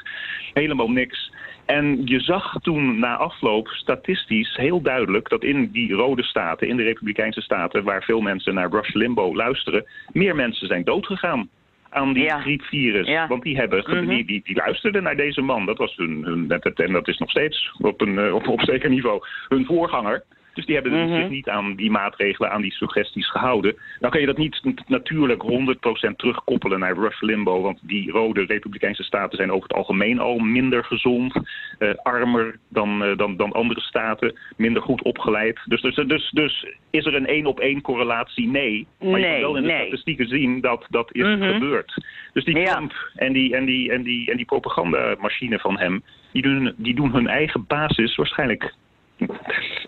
Helemaal 0.53 0.91
niks. 0.91 1.31
En 1.65 2.01
je 2.05 2.19
zag 2.19 2.53
toen 2.61 2.99
na 2.99 3.15
afloop 3.17 3.67
statistisch 3.67 4.55
heel 4.55 4.81
duidelijk 4.81 5.29
dat 5.29 5.43
in 5.43 5.69
die 5.71 5.93
rode 5.93 6.23
staten, 6.23 6.67
in 6.67 6.77
de 6.77 6.83
Republikeinse 6.83 7.41
staten, 7.41 7.83
waar 7.83 8.03
veel 8.03 8.21
mensen 8.21 8.53
naar 8.53 8.69
Rush 8.71 8.93
Limbaugh 8.93 9.35
luisteren, 9.35 9.85
meer 10.11 10.35
mensen 10.35 10.67
zijn 10.67 10.83
doodgegaan 10.83 11.49
aan 11.91 12.13
die 12.13 12.23
Ja. 12.23 12.39
griepvirus. 12.39 13.07
Ja. 13.07 13.27
Want 13.27 13.43
die, 13.43 13.55
hebben, 13.57 13.83
Mhm. 13.87 14.07
die, 14.07 14.25
die, 14.25 14.41
die 14.43 14.55
luisterden 14.55 15.03
naar 15.03 15.15
deze 15.15 15.41
man. 15.41 15.65
Dat 15.65 15.77
was 15.77 15.95
hun, 15.95 16.23
hun 16.23 16.47
en 16.85 16.91
dat 16.91 17.07
is 17.07 17.17
nog 17.17 17.29
steeds 17.29 17.71
op, 17.77 18.01
een, 18.01 18.19
eh, 18.19 18.33
op, 18.33 18.47
op 18.47 18.61
zeker 18.61 18.89
niveau 18.89 19.21
hun 19.47 19.65
voorganger. 19.65 20.23
Dus 20.53 20.65
die 20.65 20.75
hebben 20.75 20.93
Mhm. 21.05 21.15
zich 21.15 21.29
niet 21.29 21.49
aan 21.49 21.75
die 21.75 21.91
maatregelen, 21.91 22.51
aan 22.51 22.61
die 22.61 22.73
suggesties 22.73 23.29
gehouden. 23.31 23.75
Dan 23.99 24.09
kan 24.09 24.19
je 24.19 24.25
dat 24.25 24.37
niet 24.37 24.61
natuurlijk 24.87 25.41
100% 25.41 26.17
terugkoppelen 26.17 26.79
naar 26.79 26.97
Rush 26.97 27.21
Limbaugh. 27.21 27.61
Want 27.63 27.79
die 27.83 28.11
rode 28.11 28.45
republikeinse 28.45 29.03
staten 29.03 29.37
zijn 29.37 29.51
over 29.51 29.67
het 29.67 29.77
algemeen 29.77 30.19
al 30.19 30.37
minder 30.37 30.83
gezond. 30.83 31.33
eh, 31.79 31.89
armer 32.03 32.59
dan, 32.69 33.03
eh, 33.03 33.17
dan, 33.17 33.37
dan 33.37 33.51
andere 33.51 33.79
staten. 33.81 34.37
Minder 34.57 34.81
goed 34.81 35.01
opgeleid. 35.01 35.59
Dus, 35.65 35.81
dus, 35.81 35.95
dus, 35.95 36.29
dus 36.31 36.65
is 36.89 37.05
er 37.05 37.15
een 37.15 37.25
één 37.27 37.45
op 37.45 37.59
één 37.59 37.81
correlatie? 37.81 38.47
Nee. 38.47 38.87
Maar 38.99 39.19
je 39.19 39.25
kan 39.25 39.39
wel 39.39 39.55
in 39.55 39.61
de 39.63 39.67
nee. 39.67 39.81
statistieken 39.81 40.27
zien 40.27 40.61
dat 40.61 40.85
dat 40.89 41.13
is 41.15 41.23
Mhm. 41.25 41.51
gebeurd. 41.53 42.03
Dus 42.33 42.43
die 42.45 42.57
Ja. 42.57 42.63
Trump 42.73 42.93
en 43.15 43.33
die, 43.33 43.55
en 43.55 43.65
die, 43.65 43.91
en 43.91 44.03
die, 44.03 44.31
en 44.31 44.37
die 44.37 44.45
propagandamachine 44.45 45.59
van 45.59 45.77
hem, 45.79 46.03
die 46.31 46.41
doen, 46.41 46.73
die 46.77 46.95
doen 46.95 47.11
hun 47.11 47.27
eigen 47.27 47.65
basis 47.67 48.15
waarschijnlijk. 48.15 48.73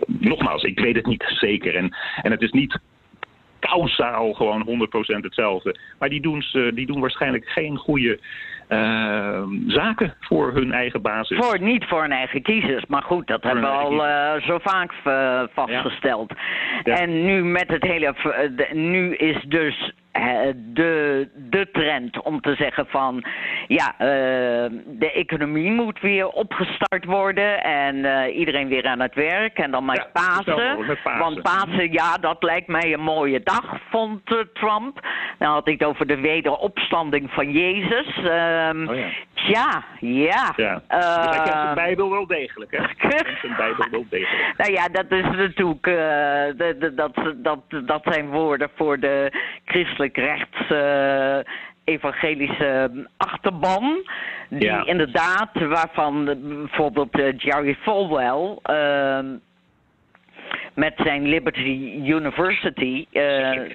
Nogmaals, 0.07 0.63
ik 0.63 0.79
weet 0.79 0.95
het 0.95 1.05
niet 1.05 1.23
zeker. 1.27 1.75
En, 1.75 1.95
en 2.21 2.31
het 2.31 2.41
is 2.41 2.51
niet 2.51 2.79
kausaal 3.59 4.33
gewoon 4.33 4.87
100% 5.19 5.21
hetzelfde. 5.21 5.79
Maar 5.99 6.09
die 6.09 6.21
doen, 6.21 6.41
ze, 6.41 6.71
die 6.73 6.85
doen 6.85 6.99
waarschijnlijk 6.99 7.45
geen 7.47 7.77
goede 7.77 8.19
eh, 8.67 9.43
zaken 9.67 10.15
voor 10.19 10.53
hun 10.53 10.71
eigen 10.71 11.01
basis. 11.01 11.37
Voor, 11.37 11.59
niet 11.59 11.85
voor 11.85 12.01
hun 12.01 12.11
eigen 12.11 12.41
kiezers, 12.41 12.85
maar 12.85 13.03
goed, 13.03 13.27
dat 13.27 13.43
hebben 13.43 13.63
we 13.63 13.69
al 13.69 14.05
eh, 14.05 14.41
zo 14.41 14.57
vaak 14.57 14.93
eh, 15.03 15.43
vastgesteld. 15.53 16.33
Ja. 16.83 16.97
En 16.97 17.25
nu 17.25 17.43
met 17.43 17.67
het 17.67 17.83
hele, 17.83 18.15
nu 18.71 19.15
is 19.15 19.43
dus 19.47 19.93
de, 20.55 21.29
de 21.35 21.69
trend 21.71 22.21
om 22.21 22.41
te 22.41 22.55
zeggen 22.55 22.85
van, 22.87 23.23
ja, 23.67 23.93
eh, 23.97 24.71
de 24.85 25.11
economie 25.13 25.71
moet 25.71 25.99
weer 25.99 26.27
opgestart 26.27 27.05
worden 27.05 27.63
en 27.63 28.05
eh, 28.05 28.37
iedereen 28.37 28.67
weer 28.67 28.85
aan 28.85 28.99
het 28.99 29.15
werk 29.15 29.57
en 29.57 29.71
dan 29.71 29.85
met 29.85 29.95
Ja, 29.95 30.09
Pasen. 30.13 30.35
hetzelfde 30.35 30.85
met 30.85 31.03
Pasen. 31.03 31.19
Want 31.19 31.41
Pasen, 31.41 31.91
ja, 31.91 32.17
dat 32.17 32.43
lijkt 32.43 32.67
mij 32.67 32.93
een 32.93 33.01
mooie 33.03 33.41
dag, 33.43 33.77
vond 33.89 34.21
eh, 34.31 34.37
Trump. 34.53 34.99
Dan 35.39 35.51
had 35.51 35.67
ik 35.67 35.79
het 35.79 35.87
over 35.89 36.07
de 36.07 36.19
wederopstanding 36.19 37.31
van 37.31 37.51
Jezus. 37.51 38.15
Ehm, 38.17 38.87
Oh 38.89 38.95
ja. 38.95 39.07
Ja. 39.47 39.83
Ja. 39.99 40.51
Dus 40.57 40.65
hij 40.87 41.37
kent 41.43 41.47
Eh, 41.47 41.61
zijn 41.61 41.75
Bijbel 41.75 42.09
wel 42.09 42.27
degelijk, 42.27 42.71
hè? 42.71 42.77
Hij 42.77 42.95
kent 42.97 43.27
zijn 43.41 43.55
Bijbel 43.65 43.85
wel 43.91 44.05
degelijk. 44.09 44.53
nou 44.57 44.71
ja, 44.71 44.87
dat 44.87 45.05
is 45.11 45.23
natuurlijk, 45.23 45.87
eh, 45.87 45.93
de- 46.57 46.75
de- 46.79 46.93
dat, 46.95 47.11
dat, 47.35 47.59
dat 47.85 48.01
zijn 48.03 48.29
woorden 48.29 48.69
voor 48.75 48.99
de 48.99 49.31
christelijk 49.65 50.17
rechts 50.17 50.69
eh, 50.69 51.37
evangelische 51.83 52.91
achterban. 53.17 54.09
Die 54.49 54.63
Ja. 54.63 54.85
inderdaad, 54.85 55.49
waarvan 55.53 56.25
bijvoorbeeld 56.41 57.19
eh, 57.19 57.37
Jerry 57.37 57.75
Falwell 57.81 58.57
ehm, 58.63 59.25
met 60.73 60.93
zijn 60.95 61.27
Liberty 61.27 62.01
University, 62.05 63.05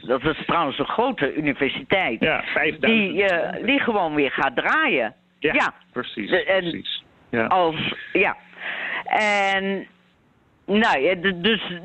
dat 0.06 0.22
is 0.24 0.44
trouwens 0.46 0.78
een 0.78 0.86
grote 0.88 1.34
universiteit, 1.34 2.20
Ja, 2.20 2.42
5000. 2.42 2.82
die, 2.82 3.64
die 3.64 3.80
gewoon 3.80 4.14
weer 4.14 4.30
gaat 4.30 4.56
draaien. 4.56 5.14
Ja, 5.38 5.52
ja. 5.52 5.72
precies. 5.92 6.30
De- 6.30 6.44
en- 6.44 6.60
precies. 6.60 7.04
Ja. 7.30 7.46
Als, 7.46 7.94
ja. 8.12 8.36
En, 9.04 9.86
nou 10.66 10.98
ja, 11.00 11.14
dus 11.34 11.80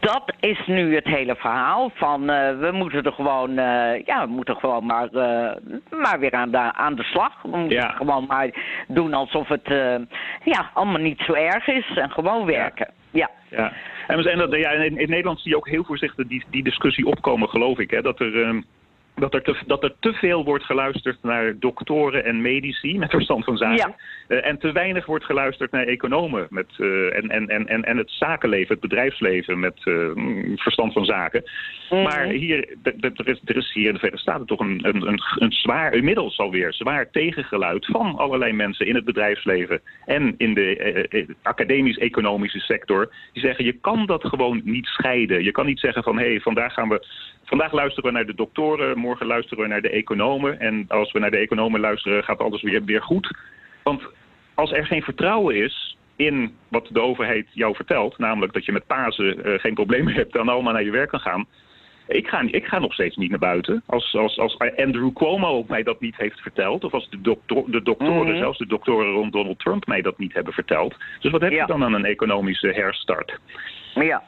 dat 0.00 0.34
is 0.40 0.66
nu 0.66 0.94
het 0.94 1.04
hele 1.04 1.36
verhaal 1.36 1.90
van 1.94 2.30
eh, 2.30 2.58
we 2.58 2.70
moeten 2.72 3.02
er 3.02 3.12
gewoon, 3.12 3.58
eh, 3.58 4.04
ja, 4.04 4.26
we 4.26 4.32
moeten 4.32 4.56
gewoon 4.56 4.86
maar, 4.86 5.08
eh, 5.08 5.56
maar 5.90 6.18
weer 6.18 6.32
aan 6.32 6.50
de, 6.50 6.58
aan 6.58 6.94
de 6.94 7.02
slag. 7.02 7.42
We 7.42 7.48
moeten 7.48 7.76
Ja. 7.76 7.88
gewoon 7.88 8.24
maar 8.26 8.50
doen 8.88 9.14
alsof 9.14 9.48
het, 9.48 9.66
ja, 10.44 10.70
allemaal 10.74 11.00
niet 11.00 11.20
zo 11.20 11.32
erg 11.32 11.66
is 11.66 11.96
en 11.96 12.10
gewoon 12.10 12.46
werken. 12.46 12.92
Ja. 13.10 13.30
Ja, 13.50 13.72
en 14.06 14.16
we 14.16 14.22
zijn 14.22 14.38
dat, 14.38 14.54
ja, 14.54 14.70
in, 14.70 14.98
in 14.98 15.08
Nederland 15.08 15.40
zie 15.40 15.50
je 15.50 15.56
ook 15.56 15.68
heel 15.68 15.84
voorzichtig 15.84 16.26
die, 16.26 16.44
die 16.50 16.62
discussie 16.62 17.06
opkomen, 17.06 17.48
geloof 17.48 17.78
ik. 17.78 17.90
Hè, 17.90 18.02
dat, 18.02 18.20
er, 18.20 18.42
ehm, 18.42 18.62
dat, 19.14 19.34
er 19.34 19.42
te, 19.42 19.56
dat 19.66 19.84
er 19.84 19.94
te 20.00 20.12
veel 20.12 20.44
wordt 20.44 20.64
geluisterd 20.64 21.22
naar 21.22 21.58
doktoren 21.58 22.24
en 22.24 22.42
medici 22.42 22.98
met 22.98 23.10
verstand 23.10 23.44
van 23.44 23.56
zaken. 23.56 23.76
Ja. 23.76 23.96
Eh, 24.28 24.46
en 24.46 24.58
te 24.58 24.72
weinig 24.72 25.06
wordt 25.06 25.24
geluisterd 25.24 25.70
naar 25.70 25.86
economen 25.86 26.46
met, 26.50 26.66
eh, 26.76 27.16
en, 27.16 27.28
en, 27.28 27.48
en, 27.48 27.66
en, 27.68 27.84
en 27.84 27.96
het 27.96 28.10
zakenleven, 28.10 28.72
het 28.72 28.80
bedrijfsleven 28.80 29.60
met 29.60 29.80
eh, 29.84 29.94
mm, 30.14 30.58
verstand 30.58 30.92
van 30.92 31.04
zaken. 31.04 31.44
Mhm. 31.90 32.02
Maar 32.02 32.26
hier, 32.26 32.76
er 32.82 33.28
is, 33.28 33.40
er 33.44 33.56
is 33.56 33.72
hier 33.72 33.86
in 33.86 33.92
de 33.92 33.98
Verenigde 33.98 34.30
Staten 34.30 34.46
toch 34.46 34.60
een, 34.60 34.80
een, 34.82 35.06
een, 35.06 35.20
een 35.38 35.52
zwaar, 35.52 35.94
inmiddels 35.94 36.38
alweer 36.38 36.72
zwaar 36.72 37.10
tegengeluid 37.10 37.86
van 37.86 38.16
allerlei 38.16 38.52
mensen 38.52 38.86
in 38.86 38.94
het 38.94 39.04
bedrijfsleven 39.04 39.80
en 40.04 40.34
in 40.38 40.54
de 40.54 41.36
academisch-economische 41.42 42.58
sector. 42.60 43.12
Die 43.32 43.42
zeggen, 43.42 43.64
je 43.64 43.72
kan 43.72 44.06
dat 44.06 44.24
gewoon 44.24 44.60
niet 44.64 44.86
scheiden. 44.86 45.44
Je 45.44 45.52
kan 45.52 45.66
niet 45.66 45.80
zeggen 45.80 46.02
van, 46.02 46.18
hé, 46.18 46.28
hey, 46.28 46.40
vandaag 46.40 46.74
gaan 46.74 46.88
we... 46.88 47.06
Vandaag 47.44 47.72
luisteren 47.72 48.10
we 48.10 48.16
naar 48.16 48.26
de 48.26 48.34
doktoren, 48.34 48.98
morgen 48.98 49.26
luisteren 49.26 49.62
we 49.62 49.68
naar 49.70 49.82
de 49.82 49.90
economen. 49.90 50.60
En 50.60 50.84
als 50.88 51.12
we 51.12 51.18
naar 51.18 51.30
de 51.30 51.36
economen 51.36 51.80
luisteren, 51.80 52.24
gaat 52.24 52.38
alles 52.40 52.62
weer, 52.62 52.84
weer 52.84 53.02
goed. 53.02 53.36
Want 53.82 54.02
als 54.54 54.72
er 54.72 54.86
geen 54.86 55.02
vertrouwen 55.02 55.56
is 55.56 55.96
in 56.16 56.54
wat 56.68 56.88
de 56.92 57.00
overheid 57.00 57.46
jou 57.52 57.74
vertelt, 57.74 58.18
namelijk 58.18 58.52
dat 58.52 58.64
je 58.64 58.72
met 58.72 58.86
Pasen 58.86 59.44
eh, 59.44 59.58
geen 59.60 59.74
problemen 59.74 60.14
hebt 60.20 60.36
en 60.36 60.48
allemaal 60.48 60.72
naar 60.72 60.84
je 60.84 60.90
werk 60.90 61.08
kan 61.08 61.20
gaan. 61.20 61.46
Ik 62.08 62.28
ga, 62.28 62.40
ik 62.50 62.64
ga 62.66 62.78
nog 62.78 62.92
steeds 62.92 63.16
niet 63.16 63.30
naar 63.30 63.38
buiten. 63.38 63.82
Als, 63.86 64.14
als, 64.14 64.38
als 64.38 64.58
Andrew 64.76 65.12
Cuomo 65.12 65.64
mij 65.68 65.82
dat 65.82 66.00
niet 66.00 66.16
heeft 66.16 66.40
verteld, 66.40 66.84
of 66.84 66.92
als 66.92 67.08
de, 67.10 67.36
de 67.66 67.82
doktoren, 67.82 68.26
Mhm. 68.32 68.38
zelfs 68.38 68.58
de 68.58 68.66
doktoren 68.66 69.12
rond 69.12 69.32
Donald 69.32 69.58
Trump 69.58 69.86
mij 69.86 70.02
dat 70.02 70.18
niet 70.18 70.32
hebben 70.34 70.52
verteld. 70.52 70.94
Dus 71.20 71.30
wat 71.32 71.40
heb 71.40 71.52
Ja. 71.52 71.60
je 71.60 71.66
dan 71.66 71.84
aan 71.84 71.94
een 71.94 72.04
economische 72.04 72.68
herstart? 72.68 73.38
Ja. 73.94 74.22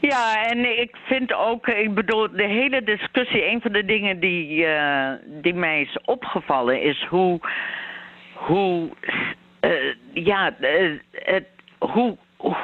Ja, 0.00 0.46
en 0.46 0.78
ik 0.80 0.96
vind 1.06 1.32
ook, 1.34 1.66
ik 1.68 1.94
bedoel, 1.94 2.30
de 2.30 2.46
hele 2.46 2.82
discussie, 2.82 3.46
een 3.50 3.60
van 3.60 3.72
de 3.72 3.84
dingen 3.84 4.20
die, 4.20 4.66
eh, 4.66 5.12
die 5.26 5.54
mij 5.54 5.80
is 5.80 5.98
opgevallen 6.04 6.82
is 6.82 7.06
hoe, 7.08 7.40
hoe, 8.34 8.88
eh, 9.60 9.70
ja, 10.12 10.50
eh, 10.60 10.90
het, 11.12 11.46
hoe, 11.78 12.16
hoe- 12.36 12.56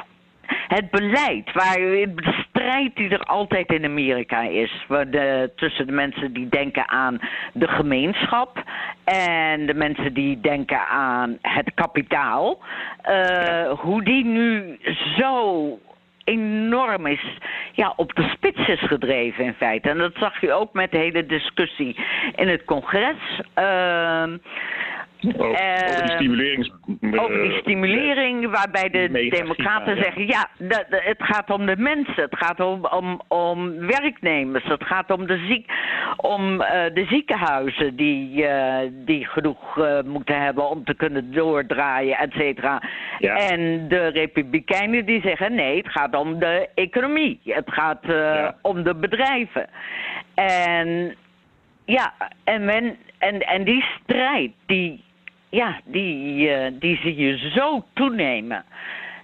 het 0.67 0.89
beleid, 0.91 1.51
waar 1.53 1.75
de 1.75 2.43
strijd 2.49 2.95
die 2.95 3.09
er 3.09 3.19
altijd 3.23 3.71
in 3.73 3.85
Amerika 3.85 4.41
is, 4.41 4.85
waar 4.87 5.09
de, 5.09 5.51
tussen 5.55 5.85
de 5.87 5.91
mensen 5.93 6.33
die 6.33 6.49
denken 6.49 6.89
aan 6.89 7.19
de 7.53 7.67
gemeenschap 7.67 8.63
en 9.03 9.65
de 9.65 9.73
mensen 9.73 10.13
die 10.13 10.39
denken 10.39 10.87
aan 10.87 11.37
het 11.41 11.71
kapitaal, 11.73 12.59
hoe 13.77 14.03
die 14.03 14.25
nu 14.25 14.77
zo 15.17 15.79
enorm 16.23 17.05
is, 17.05 17.37
ja, 17.71 17.93
op 17.95 18.15
de 18.15 18.29
spits 18.33 18.67
is 18.67 18.81
gedreven 18.81 19.45
in 19.45 19.53
feite. 19.53 19.89
En 19.89 19.97
dat 19.97 20.15
zag 20.15 20.41
je 20.41 20.53
ook 20.53 20.73
met 20.73 20.91
de 20.91 20.97
hele 20.97 21.25
discussie 21.25 21.95
in 22.35 22.47
het 22.47 22.63
congres. 22.65 23.41
Ehm, 25.21 25.41
Over, 25.41 25.49
over 25.49 26.03
die 26.05 26.15
stimulering. 26.15 26.71
over 27.19 27.41
die 27.41 27.59
stimulering, 27.59 28.49
waarbij 28.51 28.89
de 28.89 29.29
democraten 29.29 29.95
ja. 29.95 30.03
zeggen... 30.03 30.27
ja, 30.27 30.47
dat- 30.57 30.85
het 30.89 31.17
gaat 31.23 31.49
om 31.49 31.65
de 31.65 31.75
mensen, 31.77 32.23
het 32.23 32.37
gaat 32.37 32.59
om, 32.59 32.85
om, 32.85 33.21
om 33.27 33.77
werknemers... 33.87 34.63
het 34.63 34.83
gaat 34.83 35.11
om 35.11 35.27
de, 35.27 35.37
ziek, 35.47 35.71
om, 36.17 36.61
eh, 36.61 36.93
de 36.93 37.05
ziekenhuizen 37.05 37.95
die, 37.95 38.45
eh, 38.47 38.89
die 38.93 39.25
genoeg 39.25 39.77
eh, 39.77 40.01
moeten 40.05 40.41
hebben... 40.41 40.69
om 40.69 40.83
te 40.83 40.93
kunnen 40.93 41.31
doordraaien, 41.33 42.17
et 42.17 42.31
cetera. 42.33 42.81
Ja. 43.19 43.35
En 43.35 43.87
de 43.87 44.07
republikeinen 44.07 45.05
die 45.05 45.21
zeggen... 45.21 45.55
nee, 45.55 45.77
het 45.77 45.91
gaat 45.91 46.15
om 46.15 46.39
de 46.39 46.69
economie. 46.75 47.39
Het 47.43 47.71
gaat 47.71 48.03
eh, 48.03 48.09
Ja. 48.15 48.55
om 48.61 48.83
de 48.83 48.95
bedrijven. 48.95 49.67
En 50.33 51.15
ja, 51.85 52.13
en, 52.43 52.65
men, 52.65 52.97
en, 53.17 53.39
en 53.39 53.63
die 53.63 53.85
strijd, 54.03 54.51
die, 54.65 55.03
ja, 55.51 55.79
die, 55.85 56.49
eh, 56.49 56.71
die 56.79 56.97
zie 56.97 57.15
je 57.15 57.49
zo 57.55 57.85
toenemen. 57.93 58.63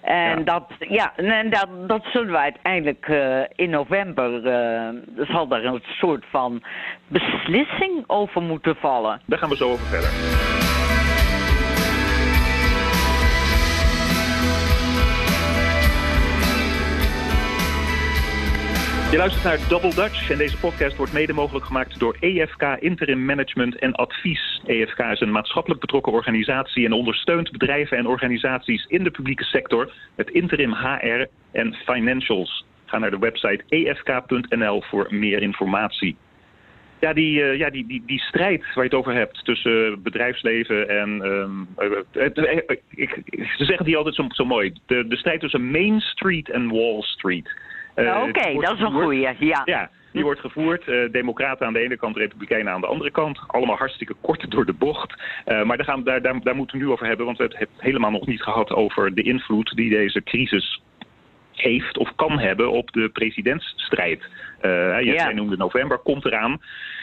En 0.01 0.37
Ja. 0.37 0.43
dat, 0.43 0.63
ja, 0.79 1.13
en 1.15 1.49
dat, 1.49 1.67
dat 1.87 2.05
zullen 2.05 2.31
we 2.31 2.37
uiteindelijk 2.37 3.07
eh, 3.07 3.41
in 3.55 3.69
november, 3.69 4.45
eh, 4.45 4.89
zal 5.27 5.47
daar 5.47 5.63
een 5.63 5.81
soort 5.99 6.25
van 6.29 6.63
beslissing 7.07 8.03
over 8.07 8.41
moeten 8.41 8.75
vallen. 8.75 9.21
Daar 9.25 9.39
gaan 9.39 9.49
we 9.49 9.55
zo 9.55 9.69
over 9.71 9.85
verder. 9.85 10.56
Je 19.11 19.17
luistert 19.17 19.43
naar 19.43 19.69
Double 19.69 19.93
Dutch 19.95 20.29
en 20.31 20.37
deze 20.37 20.57
podcast 20.57 20.97
wordt 20.97 21.13
mede 21.13 21.33
mogelijk 21.33 21.65
gemaakt 21.65 21.99
door 21.99 22.17
EFK 22.19 22.61
Interim 22.79 23.25
Management 23.25 23.79
en 23.79 23.93
Advies. 23.95 24.61
EFK 24.65 24.99
is 24.99 25.19
een 25.19 25.31
maatschappelijk 25.31 25.81
betrokken 25.81 26.11
organisatie 26.13 26.85
en 26.85 26.91
ondersteunt 26.93 27.51
bedrijven 27.51 27.97
en 27.97 28.07
organisaties 28.07 28.85
in 28.85 29.03
de 29.03 29.11
publieke 29.11 29.43
sector 29.43 29.91
met 30.15 30.29
interim 30.29 30.73
HR 30.73 31.25
en 31.51 31.73
financials. 31.73 32.65
Ga 32.85 32.97
naar 32.97 33.11
de 33.11 33.19
website 33.19 33.63
efk.nl 33.69 34.81
voor 34.81 35.07
meer 35.09 35.41
informatie. 35.41 36.15
Ja, 36.99 37.13
die, 37.13 37.43
eh, 37.43 37.57
ja 37.57 37.69
die, 37.69 37.87
die, 37.87 38.03
die 38.05 38.19
strijd 38.19 38.61
waar 38.61 38.83
je 38.83 38.89
het 38.89 38.93
over 38.99 39.13
hebt 39.13 39.45
tussen 39.45 40.01
bedrijfsleven 40.03 40.89
en. 40.89 41.21
ehm, 41.21 41.85
eh, 42.21 42.25
eh, 42.43 42.77
ik- 42.89 43.21
ze 43.57 43.65
zeggen 43.65 43.85
die 43.85 43.97
altijd 43.97 44.15
zo, 44.15 44.25
zo 44.29 44.45
mooi. 44.45 44.73
De, 44.85 45.07
de 45.07 45.17
strijd 45.17 45.39
tussen 45.39 45.71
Main 45.71 45.99
Street 46.01 46.49
en 46.49 46.69
Wall 46.69 47.01
Street. 47.01 47.49
Eh, 47.97 48.05
Nou, 48.05 48.29
Oké, 48.29 48.53
dat 48.53 48.73
is 48.73 48.79
een 48.79 48.91
goeie, 48.91 49.35
ja. 49.39 49.61
Ja, 49.65 49.89
die 50.11 50.23
wordt 50.23 50.39
gevoerd. 50.39 50.87
eh, 50.87 51.11
democraten 51.11 51.65
aan 51.67 51.73
de 51.73 51.79
ene 51.79 51.97
kant, 51.97 52.17
republikeinen 52.17 52.73
aan 52.73 52.81
de 52.81 52.87
andere 52.87 53.11
kant. 53.11 53.39
Allemaal 53.47 53.75
hartstikke 53.77 54.15
kort 54.21 54.51
door 54.51 54.65
de 54.65 54.73
bocht. 54.73 55.21
Eh, 55.45 55.63
maar 55.63 55.77
daar, 55.77 55.85
gaan 55.85 55.97
we, 55.99 56.03
daar, 56.03 56.21
daar, 56.21 56.41
daar 56.43 56.55
moeten 56.55 56.77
we 56.77 56.83
nu 56.85 56.91
over 56.91 57.07
hebben, 57.07 57.25
want 57.25 57.37
we 57.37 57.43
hebben 57.43 57.67
het 57.73 57.81
helemaal 57.81 58.11
nog 58.11 58.27
niet 58.27 58.41
gehad 58.41 58.73
over 58.73 59.13
de 59.13 59.21
invloed 59.21 59.75
die 59.75 59.89
deze 59.89 60.23
crisis 60.23 60.81
heeft 61.53 61.97
of 61.97 62.15
kan 62.15 62.39
hebben 62.39 62.71
op 62.71 62.91
de 62.91 63.09
presidentsstrijd. 63.09 64.29
Je 64.61 64.99
Ja. 65.01 65.01
jij 65.01 65.33
noemde 65.33 65.57
november, 65.57 65.97
komt 65.97 66.25
eraan. 66.25 66.61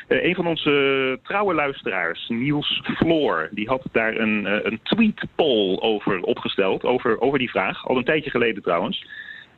Eh, 0.09 0.25
een 0.25 0.35
van 0.35 0.47
onze 0.47 1.19
trouwe 1.23 1.55
luisteraars, 1.55 2.29
Niels 2.29 2.83
Floor, 2.97 3.49
die 3.51 3.69
had 3.69 3.83
daar 3.93 4.17
een, 4.17 4.45
een 4.67 4.81
tweet 4.83 5.25
poll 5.35 5.79
over 5.81 6.21
opgesteld, 6.21 6.85
over, 6.85 7.21
over 7.21 7.39
die 7.39 7.51
vraag. 7.51 7.87
Al 7.89 7.97
een 7.97 8.05
tijdje 8.05 8.31
geleden 8.31 8.63
trouwens. 8.63 9.07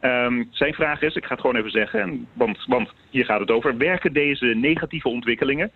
Ehm, 0.07 0.45
zijn 0.51 0.75
vraag 0.75 1.03
is, 1.03 1.15
ik 1.15 1.25
ga 1.25 1.31
het 1.31 1.41
gewoon 1.41 1.57
even 1.57 1.71
zeggen, 1.71 2.01
en- 2.01 2.27
want, 2.33 2.65
want 2.67 2.93
hier 3.11 3.25
gaat 3.25 3.41
het 3.41 3.51
over. 3.51 3.77
Werken 3.77 4.13
deze 4.13 4.47
negatieve 4.47 5.09
ontwikkelingen, 5.09 5.71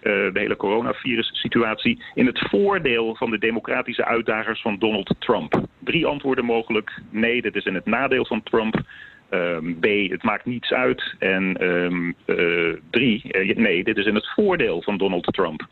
eh, 0.00 0.12
de 0.12 0.40
hele 0.40 0.56
coronavirus-situatie, 0.56 2.02
in 2.14 2.26
het 2.26 2.38
voordeel 2.38 3.14
van 3.14 3.30
de 3.30 3.38
democratische 3.38 4.04
uitdagers 4.04 4.60
van 4.60 4.78
Donald 4.78 5.14
Trump? 5.18 5.64
Drie 5.78 6.06
antwoorden 6.06 6.44
mogelijk. 6.44 7.00
Nee, 7.10 7.42
dit 7.42 7.56
is 7.56 7.64
in 7.64 7.74
het 7.74 7.86
nadeel 7.86 8.26
van 8.26 8.42
Trump. 8.42 8.80
Ehm, 9.28 9.72
B, 9.80 10.10
het 10.10 10.22
maakt 10.22 10.44
niets 10.44 10.72
uit. 10.72 11.14
En 11.18 11.56
ehm, 11.56 12.12
eh, 12.24 12.76
drie, 12.90 13.32
eh, 13.32 13.56
nee, 13.56 13.84
dit 13.84 13.96
is 13.96 14.06
in 14.06 14.14
het 14.14 14.32
voordeel 14.34 14.82
van 14.82 14.96
Donald 14.98 15.32
Trump. 15.32 15.66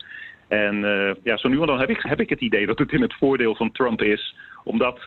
En 0.47 0.75
ja, 1.23 1.37
zo 1.37 1.47
nu 1.47 1.61
en 1.61 1.67
dan 1.67 1.79
heb 1.79 1.89
ik, 1.89 2.01
heb 2.01 2.19
ik 2.19 2.29
het 2.29 2.41
idee 2.41 2.65
dat 2.65 2.79
het 2.79 2.91
in 2.91 3.01
het 3.01 3.13
voordeel 3.13 3.55
van 3.55 3.71
Trump 3.71 4.01
is. 4.01 4.35
Omdat 4.63 4.97
eh, 4.97 5.05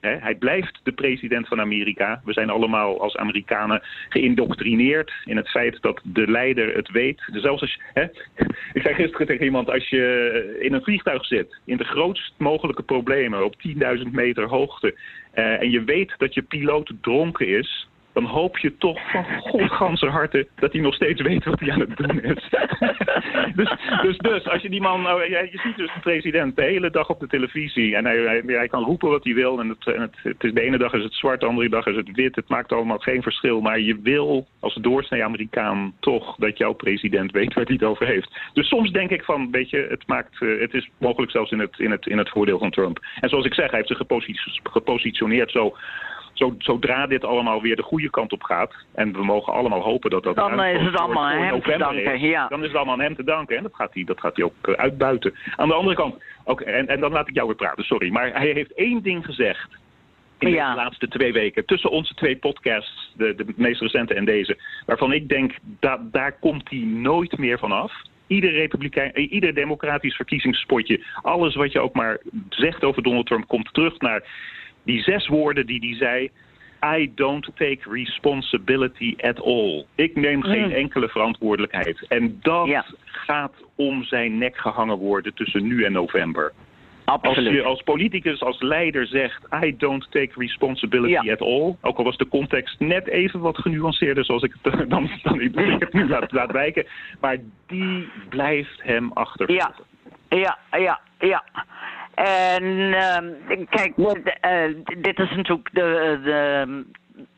hè, 0.00 0.16
hij 0.18 0.34
blijft 0.34 0.80
de 0.82 0.92
president 0.92 1.48
van 1.48 1.60
Amerika. 1.60 2.20
We 2.24 2.32
zijn 2.32 2.50
allemaal 2.50 3.00
als 3.00 3.16
Amerikanen 3.16 3.82
geïndoctrineerd 4.08 5.12
in 5.24 5.36
het 5.36 5.48
feit 5.48 5.82
dat 5.82 6.00
de 6.02 6.30
leider 6.30 6.74
het 6.74 6.90
weet. 6.90 7.22
Dus 7.32 7.42
zelfs 7.42 7.60
als 7.60 7.74
je, 7.74 7.80
hè, 7.92 8.02
ik 8.78 8.82
zei 8.82 8.94
gisteren 8.94 9.26
tegen 9.26 9.44
iemand, 9.44 9.70
als 9.70 9.88
je 9.88 10.56
in 10.60 10.72
een 10.72 10.82
vliegtuig 10.82 11.26
zit, 11.26 11.58
in 11.64 11.76
de 11.76 11.84
grootst 11.84 12.34
mogelijke 12.38 12.82
problemen 12.82 13.44
op 13.44 13.54
10.000 13.68 14.10
meter 14.10 14.48
hoogte. 14.48 14.94
eh, 15.32 15.60
en 15.60 15.70
je 15.70 15.84
weet 15.84 16.14
dat 16.18 16.34
je 16.34 16.42
piloot 16.42 16.92
dronken 17.00 17.48
is, 17.48 17.88
dan 18.16 18.24
hoop 18.24 18.58
je 18.58 18.76
toch 18.76 19.10
van 19.10 19.24
godganse 19.40 20.06
harte 20.06 20.46
dat 20.54 20.72
hij 20.72 20.80
nog 20.80 20.94
steeds 20.94 21.22
weet 21.22 21.44
wat 21.44 21.60
hij 21.60 21.72
aan 21.72 21.80
het 21.80 21.96
doen 21.96 22.22
is. 22.22 22.48
dus, 23.60 23.76
dus, 24.02 24.18
dus, 24.18 24.48
als 24.48 24.62
je 24.62 24.70
die 24.70 24.80
man, 24.80 25.02
nou, 25.02 25.30
je 25.30 25.60
ziet 25.64 25.76
dus 25.76 25.94
de 25.94 26.00
president 26.00 26.56
de 26.56 26.62
hele 26.62 26.90
dag 26.90 27.08
op 27.08 27.20
de 27.20 27.26
televisie 27.26 27.96
en 27.96 28.04
hij, 28.04 28.42
hij, 28.46 28.68
kan 28.68 28.84
roepen 28.84 29.08
wat 29.08 29.24
hij 29.24 29.34
wil 29.34 29.60
en, 29.60 29.68
het, 29.68 29.86
en 29.86 30.00
het, 30.00 30.14
het 30.22 30.44
is, 30.44 30.52
de 30.52 30.60
ene 30.60 30.78
dag 30.78 30.92
is 30.92 31.02
het 31.02 31.14
zwart, 31.14 31.40
de 31.40 31.46
andere 31.46 31.68
dag 31.68 31.86
is 31.86 31.96
het 31.96 32.10
wit, 32.12 32.36
het 32.36 32.48
maakt 32.48 32.72
allemaal 32.72 32.98
geen 32.98 33.22
verschil, 33.22 33.60
maar 33.60 33.80
je 33.80 34.00
wil 34.02 34.46
als 34.60 34.74
doorsnee 34.74 35.24
Amerikaan 35.24 35.94
toch 36.00 36.36
dat 36.36 36.58
jouw 36.58 36.72
president 36.72 37.32
weet 37.32 37.54
waar 37.54 37.64
hij 37.64 37.74
het 37.74 37.84
over 37.84 38.06
heeft. 38.06 38.40
Dus 38.52 38.68
soms 38.68 38.90
denk 38.90 39.10
ik 39.10 39.24
van, 39.24 39.50
weet 39.50 39.70
het, 39.70 40.06
maakt, 40.06 40.42
eh, 40.42 40.60
het 40.60 40.74
is 40.74 40.90
mogelijk 40.98 41.32
zelfs 41.32 41.50
in 41.50 41.58
het, 41.58 41.78
in, 41.78 41.90
het, 41.90 42.06
in 42.06 42.18
het 42.18 42.28
voordeel 42.28 42.58
van 42.58 42.70
Trump. 42.70 42.98
En 43.20 43.28
zoals 43.28 43.44
ik 43.44 43.54
zeg, 43.54 43.66
hij 43.66 43.76
heeft 43.76 43.88
zich 43.88 43.98
geposi- 43.98 44.60
gepositioneerd 44.62 45.50
zo 45.50 45.76
zo, 46.38 46.54
zodra 46.58 47.06
dit 47.06 47.24
allemaal 47.24 47.60
weer 47.62 47.76
de 47.76 47.82
goede 47.82 48.10
kant 48.10 48.32
op 48.32 48.42
gaat, 48.42 48.74
en 48.94 49.12
we 49.12 49.24
mogen 49.24 49.52
allemaal 49.52 49.82
hopen 49.82 50.10
dat 50.10 50.22
dat 50.22 50.36
Dan 50.36 50.64
is 50.64 50.80
het 50.80 50.96
allemaal 50.98 51.24
aan 51.24 51.38
hem 51.38 51.48
te 51.48 51.54
november 51.54 51.78
danken, 51.78 52.14
is, 52.14 52.20
ja. 52.20 52.48
Dan 52.48 52.60
is 52.60 52.66
het 52.66 52.76
allemaal 52.76 52.94
aan 52.94 53.00
hem 53.00 53.16
te 53.16 53.24
danken 53.24 53.56
en 53.56 53.62
dat 53.62 53.74
gaat 53.74 53.94
hij, 53.94 54.04
dat 54.04 54.20
gaat 54.20 54.36
hij 54.36 54.44
ook 54.44 54.54
eh, 54.62 54.74
uitbuiten. 54.74 55.34
Aan 55.56 55.68
de 55.68 55.74
andere 55.74 55.96
kant, 55.96 56.14
oké, 56.44 56.64
en, 56.64 56.86
en 56.86 57.00
dan 57.00 57.12
laat 57.12 57.28
ik 57.28 57.34
jou 57.34 57.46
weer 57.46 57.56
praten, 57.56 57.84
sorry, 57.84 58.10
maar 58.10 58.32
hij 58.32 58.50
heeft 58.50 58.74
één 58.74 59.02
ding 59.02 59.24
gezegd 59.24 59.68
in 60.38 60.50
Ja. 60.50 60.70
de 60.70 60.76
laatste 60.76 61.08
twee 61.08 61.32
weken, 61.32 61.64
tussen 61.66 61.90
onze 61.90 62.14
twee 62.14 62.36
podcasts, 62.36 63.12
de, 63.16 63.34
de 63.34 63.44
meest 63.56 63.80
recente 63.80 64.14
en 64.14 64.24
deze, 64.24 64.58
waarvan 64.86 65.12
ik 65.12 65.28
denk, 65.28 65.52
da, 65.80 66.00
daar 66.10 66.32
komt 66.32 66.70
hij 66.70 66.78
nooit 66.78 67.38
meer 67.38 67.58
van 67.58 67.72
af. 67.72 67.92
Ieder, 68.26 68.52
republikein, 68.52 69.18
ieder 69.18 69.54
democratisch 69.54 70.16
verkiezingspotje, 70.16 71.04
alles 71.22 71.54
wat 71.54 71.72
je 71.72 71.80
ook 71.80 71.94
maar 71.94 72.20
zegt 72.48 72.84
over 72.84 73.02
Donald 73.02 73.26
Trump, 73.26 73.48
komt 73.48 73.74
terug 73.74 73.98
naar 73.98 74.22
die 74.86 75.02
zes 75.02 75.26
woorden 75.28 75.66
die 75.66 75.78
hij 75.80 75.96
zei. 75.96 76.30
I 77.00 77.12
don't 77.14 77.50
take 77.54 77.78
responsibility 77.90 79.14
at 79.20 79.40
all. 79.42 79.84
Ik 79.94 80.16
neem 80.16 80.42
geen 80.42 80.66
Mm. 80.68 80.70
enkele 80.74 81.08
verantwoordelijkheid. 81.08 82.04
En 82.08 82.38
dat 82.42 82.66
Ja. 82.66 82.84
gaat 83.04 83.54
om 83.76 84.04
zijn 84.04 84.38
nek 84.38 84.56
gehangen 84.56 84.96
worden 84.98 85.34
tussen 85.34 85.66
nu 85.66 85.84
en 85.84 85.92
november. 85.92 86.52
Als 87.04 87.22
Absoluut. 87.22 87.52
je 87.52 87.62
als 87.62 87.82
politicus, 87.82 88.40
als 88.42 88.60
leider 88.60 89.06
zegt... 89.06 89.46
I 89.64 89.76
don't 89.76 90.06
take 90.10 90.30
responsibility 90.36 91.24
Ja. 91.26 91.32
at 91.32 91.40
all... 91.40 91.76
ook 91.80 91.98
al 91.98 92.04
was 92.04 92.16
de 92.16 92.28
context 92.28 92.80
net 92.80 93.06
even 93.08 93.40
wat 93.40 93.58
genuanceerder... 93.58 94.24
zoals 94.24 94.42
ik 94.42 94.54
het 94.62 94.74
eh, 94.74 94.80
dan, 94.88 95.10
dan 95.22 95.40
ik 95.40 95.54
het 95.78 95.92
nu 95.98 96.08
laat, 96.08 96.32
laat 96.32 96.52
wijken... 96.52 96.86
maar 97.20 97.36
die 97.66 98.08
blijft 98.28 98.82
hem 98.82 99.10
achtervolgen. 99.12 99.84
Ja, 100.28 100.38
ja, 100.38 100.58
ja, 100.78 101.00
ja. 101.18 101.44
En 102.16 102.94
ehm, 102.94 103.64
kijk, 103.68 103.92
eh, 104.40 104.74
dit 104.98 105.18
is 105.18 105.30
natuurlijk 105.30 105.68
de, 105.72 106.20
de, 106.24 106.84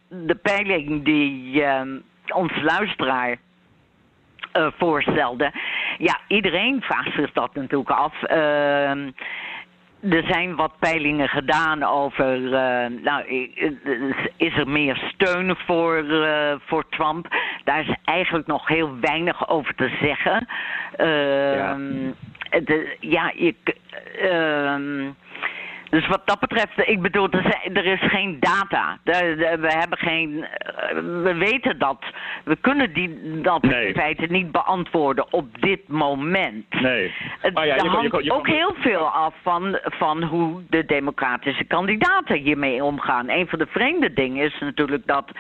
de 0.09 0.35
peiling 0.35 1.05
die 1.05 1.63
ehm 1.65 1.99
ons 2.29 2.63
luisteraar 2.63 3.37
eh, 4.53 4.67
voorstelde. 4.79 5.53
Ja, 5.99 6.21
iedereen 6.29 6.81
vraagt 6.81 7.15
zich 7.15 7.33
dat 7.33 7.55
natuurlijk 7.55 7.91
af. 7.91 8.23
Er 10.01 10.23
zijn 10.27 10.57
wat 10.57 10.73
peilingen 10.79 11.29
gedaan 11.29 11.83
over. 11.83 12.55
eh, 12.55 12.87
nou, 13.03 13.25
i- 13.31 13.79
is 14.37 14.57
er 14.57 14.69
meer 14.69 14.97
steun 15.15 15.57
voor, 15.67 15.97
eh, 15.97 16.55
voor 16.67 16.89
Trump? 16.89 17.27
Daar 17.65 17.81
is 17.81 17.95
eigenlijk 18.05 18.47
nog 18.47 18.69
heel 18.69 18.99
weinig 19.01 19.49
over 19.49 19.75
te 19.75 19.89
zeggen. 20.01 20.47
Ehm, 20.97 22.13
de- 22.65 22.97
ja, 23.01 23.33
je, 23.37 23.55
k- 23.65 23.77
ehm, 24.21 25.11
dus 25.91 26.07
wat 26.07 26.23
dat 26.25 26.41
betreft, 26.41 26.89
ik 26.89 27.03
bedoel, 27.03 27.29
er, 27.31 27.43
zijn- 27.43 27.77
er 27.77 27.85
is 27.85 28.01
geen 28.11 28.37
data. 28.41 28.99
We 29.05 29.67
hebben 29.79 29.99
geen. 29.99 30.45
eh, 30.45 30.89
We 31.23 31.35
weten 31.35 31.79
dat. 31.79 32.05
We 32.45 32.57
kunnen 32.57 32.93
die, 32.93 33.41
dat 33.41 33.63
Nee. 33.63 33.87
in 33.87 33.95
feite 33.95 34.27
niet 34.29 34.53
beantwoorden 34.53 35.33
op 35.33 35.61
dit 35.61 35.89
moment. 35.89 36.81
Nee. 36.81 37.13
Het 37.41 37.55
Maar 37.55 37.67
ja, 37.67 37.75
je 37.75 37.81
kan- 37.81 37.91
je 37.91 37.97
hangt 37.97 38.11
kan- 38.27 38.31
ook 38.39 38.47
heel 38.47 38.75
veel 38.79 39.09
af 39.09 39.35
van, 39.43 39.79
van 39.83 40.23
hoe 40.23 40.63
de 40.71 40.85
democratische 40.85 41.65
kandidaten 41.65 42.37
hiermee 42.37 42.85
omgaan. 42.85 43.29
Een 43.31 43.49
van 43.49 43.59
de 43.59 43.67
vreemde 43.67 44.13
dingen 44.13 44.45
is 44.45 44.59
natuurlijk 44.61 45.07
dat 45.07 45.31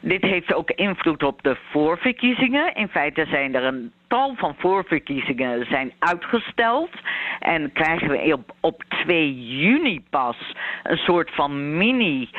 dit 0.00 0.22
heeft 0.22 0.54
ook 0.54 0.70
invloed 0.70 1.22
op 1.22 1.42
de 1.42 1.56
voorverkiezingen. 1.70 2.74
In 2.74 2.88
feite 2.88 3.26
zijn 3.30 3.54
er 3.54 3.64
een 3.64 3.92
tal 4.10 4.34
van 4.36 4.54
voorverkiezingen 4.58 5.66
zijn 5.66 5.92
uitgesteld. 5.98 6.90
En 7.38 7.72
krijgen 7.72 8.08
we 8.08 8.32
op, 8.32 8.54
op 8.60 8.84
2 8.88 9.46
juni 9.46 10.04
pas 10.10 10.36
een 10.82 10.96
soort 10.96 11.30
van 11.30 11.76
mini 11.76 12.30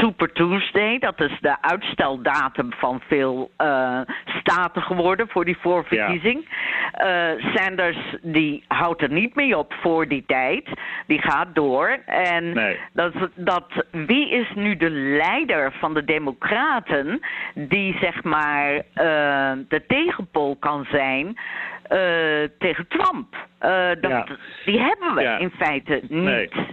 Super 0.00 0.32
Tuesday. 0.32 0.98
Dat 0.98 1.20
is 1.20 1.38
de 1.40 1.56
uitsteldatum 1.60 2.72
van 2.72 3.00
veel 3.06 3.50
uh, 3.58 4.00
staten 4.24 4.82
geworden 4.82 5.28
voor 5.28 5.44
die 5.44 5.56
voorverkiezing. 5.60 6.46
Ja. 6.92 7.34
Uh, 7.34 7.54
Sanders 7.54 8.16
die 8.22 8.64
houdt 8.68 9.02
er 9.02 9.10
niet 9.10 9.34
mee 9.34 9.58
op 9.58 9.74
voor 9.82 10.08
die 10.08 10.24
tijd. 10.26 10.68
Die 11.06 11.20
gaat 11.22 11.54
door. 11.54 11.98
En 12.06 12.52
nee. 12.52 12.78
dat, 12.92 13.12
dat, 13.34 13.84
wie 13.90 14.30
is 14.30 14.50
nu 14.54 14.76
de 14.76 14.90
leider 14.90 15.72
van 15.72 15.94
de 15.94 16.04
Democraten 16.04 17.20
die 17.54 17.96
zeg 18.00 18.22
maar 18.22 18.74
uh, 18.74 18.82
de 19.68 19.82
tegenpol 19.86 20.56
kan 20.56 20.86
zijn 20.90 21.38
tegen 22.58 22.86
Trump. 22.88 23.34
Uh, 23.62 23.88
dat, 24.00 24.10
ja. 24.10 24.26
Die 24.64 24.80
hebben 24.80 25.14
we 25.14 25.20
Ja. 25.22 25.38
in 25.38 25.50
feite 25.50 26.00
niet. 26.08 26.10
Nee. 26.10 26.48
we 26.48 26.64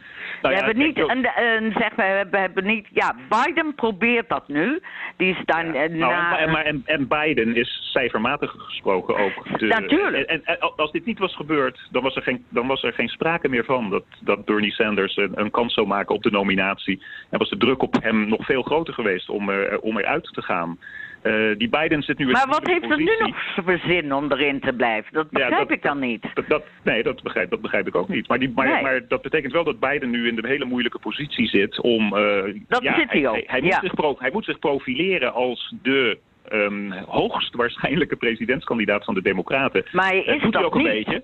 Nou 0.41 0.55
ja, 0.55 0.63
hebben 0.65 0.77
niet, 0.85 0.97
een, 0.99 1.71
zeg 1.77 1.95
maar, 1.95 2.27
we 2.31 2.37
hebben 2.37 2.65
niet, 2.65 2.87
ja, 2.91 3.15
Biden 3.29 3.75
probeert 3.75 4.29
dat 4.29 4.47
nu. 4.47 4.79
Die 5.17 5.29
is 5.29 5.41
dan 5.45 5.73
eh, 5.73 5.89
Nou, 5.89 6.37
en, 6.37 6.51
maar, 6.51 6.65
en, 6.65 6.81
en 6.85 7.07
Biden 7.07 7.55
is 7.55 7.89
cijfermatig 7.91 8.51
gesproken 8.57 9.17
ook. 9.17 9.59
de- 9.59 9.65
Natuurlijk. 9.65 10.27
En, 10.29 10.41
en 10.45 10.59
als 10.75 10.91
dit 10.91 11.05
niet 11.05 11.19
was 11.19 11.35
gebeurd, 11.35 11.87
dan 11.91 12.03
was 12.03 12.15
er 12.15 12.21
geen, 12.21 12.45
dan 12.49 12.67
was 12.67 12.83
er 12.83 12.93
geen 12.93 13.07
sprake 13.09 13.49
meer 13.49 13.65
van 13.65 13.89
dat, 13.89 14.03
dat 14.21 14.45
Bernie 14.45 14.71
Sanders 14.73 15.17
een, 15.17 15.31
een 15.33 15.51
kans 15.51 15.73
zou 15.73 15.87
maken 15.87 16.15
op 16.15 16.23
de 16.23 16.31
nominatie. 16.31 17.03
En 17.29 17.39
was 17.39 17.49
de 17.49 17.57
druk 17.57 17.81
op 17.81 17.95
hem 18.01 18.27
nog 18.29 18.45
veel 18.45 18.61
groter 18.63 18.93
geweest 18.93 19.29
om, 19.29 19.49
er, 19.49 19.79
om 19.79 19.97
eruit 19.97 20.23
te 20.33 20.41
gaan. 20.41 20.79
Eh, 21.27 21.57
die 21.57 21.69
Biden 21.69 22.01
zit 22.01 22.17
nu 22.17 22.25
in 22.25 22.31
maar 22.31 22.43
een 22.43 22.49
wat 22.49 22.67
heeft 22.67 22.89
het 22.89 22.97
nu 22.99 23.15
nog 23.19 23.35
voor 23.55 23.79
zin 23.87 24.13
om 24.13 24.31
erin 24.31 24.59
te 24.59 24.73
blijven? 24.73 25.13
Dat 25.13 25.27
Ja, 25.31 25.37
begrijp 25.39 25.67
dat- 25.67 25.71
ik 25.77 25.83
dan 25.83 25.99
niet. 25.99 26.25
Dat, 26.33 26.47
dat- 26.47 26.65
nee, 26.83 27.03
dat 27.03 27.23
begrijp, 27.23 27.49
dat 27.49 27.61
begrijp 27.61 27.87
ik 27.87 27.95
ook 27.95 28.07
niet. 28.09 28.27
Maar, 28.27 28.39
die, 28.39 28.51
maar, 28.55 28.67
Nee. 28.67 28.81
maar 28.81 29.07
dat 29.07 29.21
betekent 29.21 29.53
wel 29.53 29.63
dat 29.63 29.79
Biden 29.79 30.09
nu 30.09 30.27
in 30.27 30.37
een 30.37 30.45
hele 30.45 30.65
moeilijke 30.65 30.99
positie 30.99 31.47
zit 31.47 31.81
om. 31.81 32.15
eh, 32.17 32.53
Dat 32.67 32.83
ja, 32.83 32.95
zit 32.95 33.11
hij 33.11 33.27
ook, 33.27 33.33
Hij, 33.35 33.43
hij, 33.47 33.61
moet 33.61 33.77
zich 33.81 33.93
pro- 33.93 34.15
hij 34.19 34.29
moet 34.33 34.45
zich 34.45 34.59
profileren 34.59 35.33
als 35.33 35.73
de 35.81 36.17
ehm, 36.49 36.91
hoogst 36.91 37.55
waarschijnlijke 37.55 38.15
presidentskandidaat 38.15 39.03
van 39.03 39.13
de 39.13 39.21
Democraten. 39.21 39.83
Maar 39.91 40.07
hij 40.07 40.23
Dat 40.25 40.35
is 40.35 40.41
doet 40.41 40.53
hij 40.53 40.61
dat 40.61 40.63
ook 40.63 40.75
een 40.75 40.83
niet. 40.83 41.05
beetje. 41.05 41.23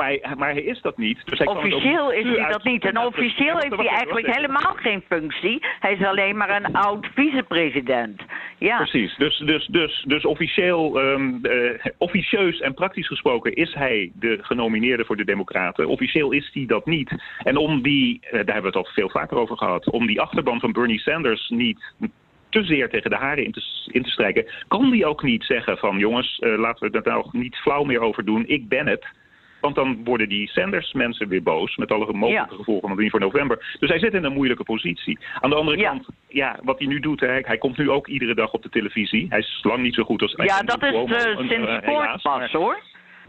Maar 0.00 0.08
hij, 0.08 0.34
maar 0.36 0.52
hij 0.52 0.62
is 0.62 0.80
dat 0.80 0.96
niet. 0.96 1.18
Dus 1.24 1.38
hij 1.38 1.46
kan 1.46 1.56
Officieel 1.56 2.12
is 2.12 2.24
hij 2.24 2.38
uit- 2.40 2.52
dat 2.52 2.64
niet. 2.64 2.84
En 2.84 2.98
officieel 2.98 3.58
heeft 3.58 3.76
hij 3.76 3.86
eigenlijk 3.86 4.34
helemaal 4.34 4.74
geen 4.74 5.02
functie. 5.08 5.58
Hij 5.80 5.92
is 5.92 6.04
alleen 6.04 6.36
maar 6.36 6.62
een 6.62 6.74
oud 6.74 7.06
vicepresident. 7.14 8.22
Ja. 8.58 8.76
Precies. 8.76 9.16
Dus, 9.16 9.38
dus, 9.38 9.66
dus, 9.66 10.04
dus 10.06 10.24
officieel, 10.24 11.00
ehm, 11.00 11.44
eh, 11.44 11.92
officieus 11.98 12.60
en 12.60 12.74
praktisch 12.74 13.06
gesproken 13.06 13.54
is 13.54 13.74
hij 13.74 14.10
de 14.14 14.38
genomineerde 14.42 15.04
voor 15.04 15.16
de 15.16 15.24
Democraten. 15.24 15.88
Officieel 15.88 16.30
is 16.32 16.50
hij 16.52 16.66
dat 16.66 16.86
niet. 16.86 17.22
En 17.42 17.56
om 17.56 17.82
die, 17.82 18.18
eh, 18.20 18.30
daar 18.32 18.54
hebben 18.54 18.72
we 18.72 18.78
het 18.78 18.86
al 18.86 18.92
veel 18.94 19.10
vaker 19.10 19.36
over 19.36 19.56
gehad, 19.56 19.90
om 19.90 20.06
die 20.06 20.20
achterban 20.20 20.60
van 20.60 20.72
Bernie 20.72 21.00
Sanders 21.00 21.48
niet 21.48 21.94
te 22.48 22.64
zeer 22.64 22.88
tegen 22.88 23.10
de 23.10 23.16
haren 23.16 23.44
in 23.44 23.52
te, 23.52 23.62
in 23.86 24.02
te 24.02 24.10
strijken, 24.10 24.46
kan 24.68 24.90
die 24.90 25.06
ook 25.06 25.22
niet 25.22 25.44
zeggen 25.44 25.78
van 25.78 25.98
jongens, 25.98 26.38
eh, 26.38 26.58
laten 26.58 26.90
we 26.90 26.96
het 26.96 27.06
nou 27.06 27.28
niet 27.32 27.56
flauw 27.56 27.84
meer 27.84 28.00
over 28.00 28.24
doen, 28.24 28.44
ik 28.46 28.68
ben 28.68 28.86
het. 28.86 29.18
Want 29.60 29.74
dan 29.74 30.04
worden 30.04 30.28
die 30.28 30.48
Sanders 30.48 30.92
mensen 30.92 31.28
weer 31.28 31.42
boos 31.42 31.76
met 31.76 31.92
alle 31.92 32.12
mogelijke 32.12 32.50
Ja. 32.52 32.56
gevolgen 32.56 32.88
van 32.88 32.96
die 32.98 33.10
voor 33.10 33.20
november. 33.20 33.76
Dus 33.78 33.88
hij 33.90 33.98
zit 33.98 34.14
in 34.14 34.24
een 34.24 34.32
moeilijke 34.32 34.64
positie. 34.64 35.18
Aan 35.40 35.50
de 35.50 35.56
andere 35.56 35.76
Ja. 35.76 35.90
kant, 35.90 36.08
ja, 36.28 36.58
wat 36.62 36.78
hij 36.78 36.86
nu 36.88 37.00
doet, 37.00 37.20
hè, 37.20 37.38
hij 37.40 37.58
komt 37.58 37.76
nu 37.76 37.90
ook 37.90 38.06
iedere 38.08 38.34
dag 38.34 38.52
op 38.52 38.62
de 38.62 38.68
televisie. 38.68 39.26
Hij 39.28 39.38
is 39.38 39.60
lang 39.62 39.82
niet 39.82 39.94
zo 39.94 40.02
goed 40.04 40.22
als 40.22 40.32
Ja, 40.36 40.62
dat 40.62 40.82
is 40.82 40.92
een- 40.94 41.48
sinds 41.48 41.68
eh, 41.68 41.78
kort 41.94 42.22
pas 42.22 42.52
hoor. 42.52 42.80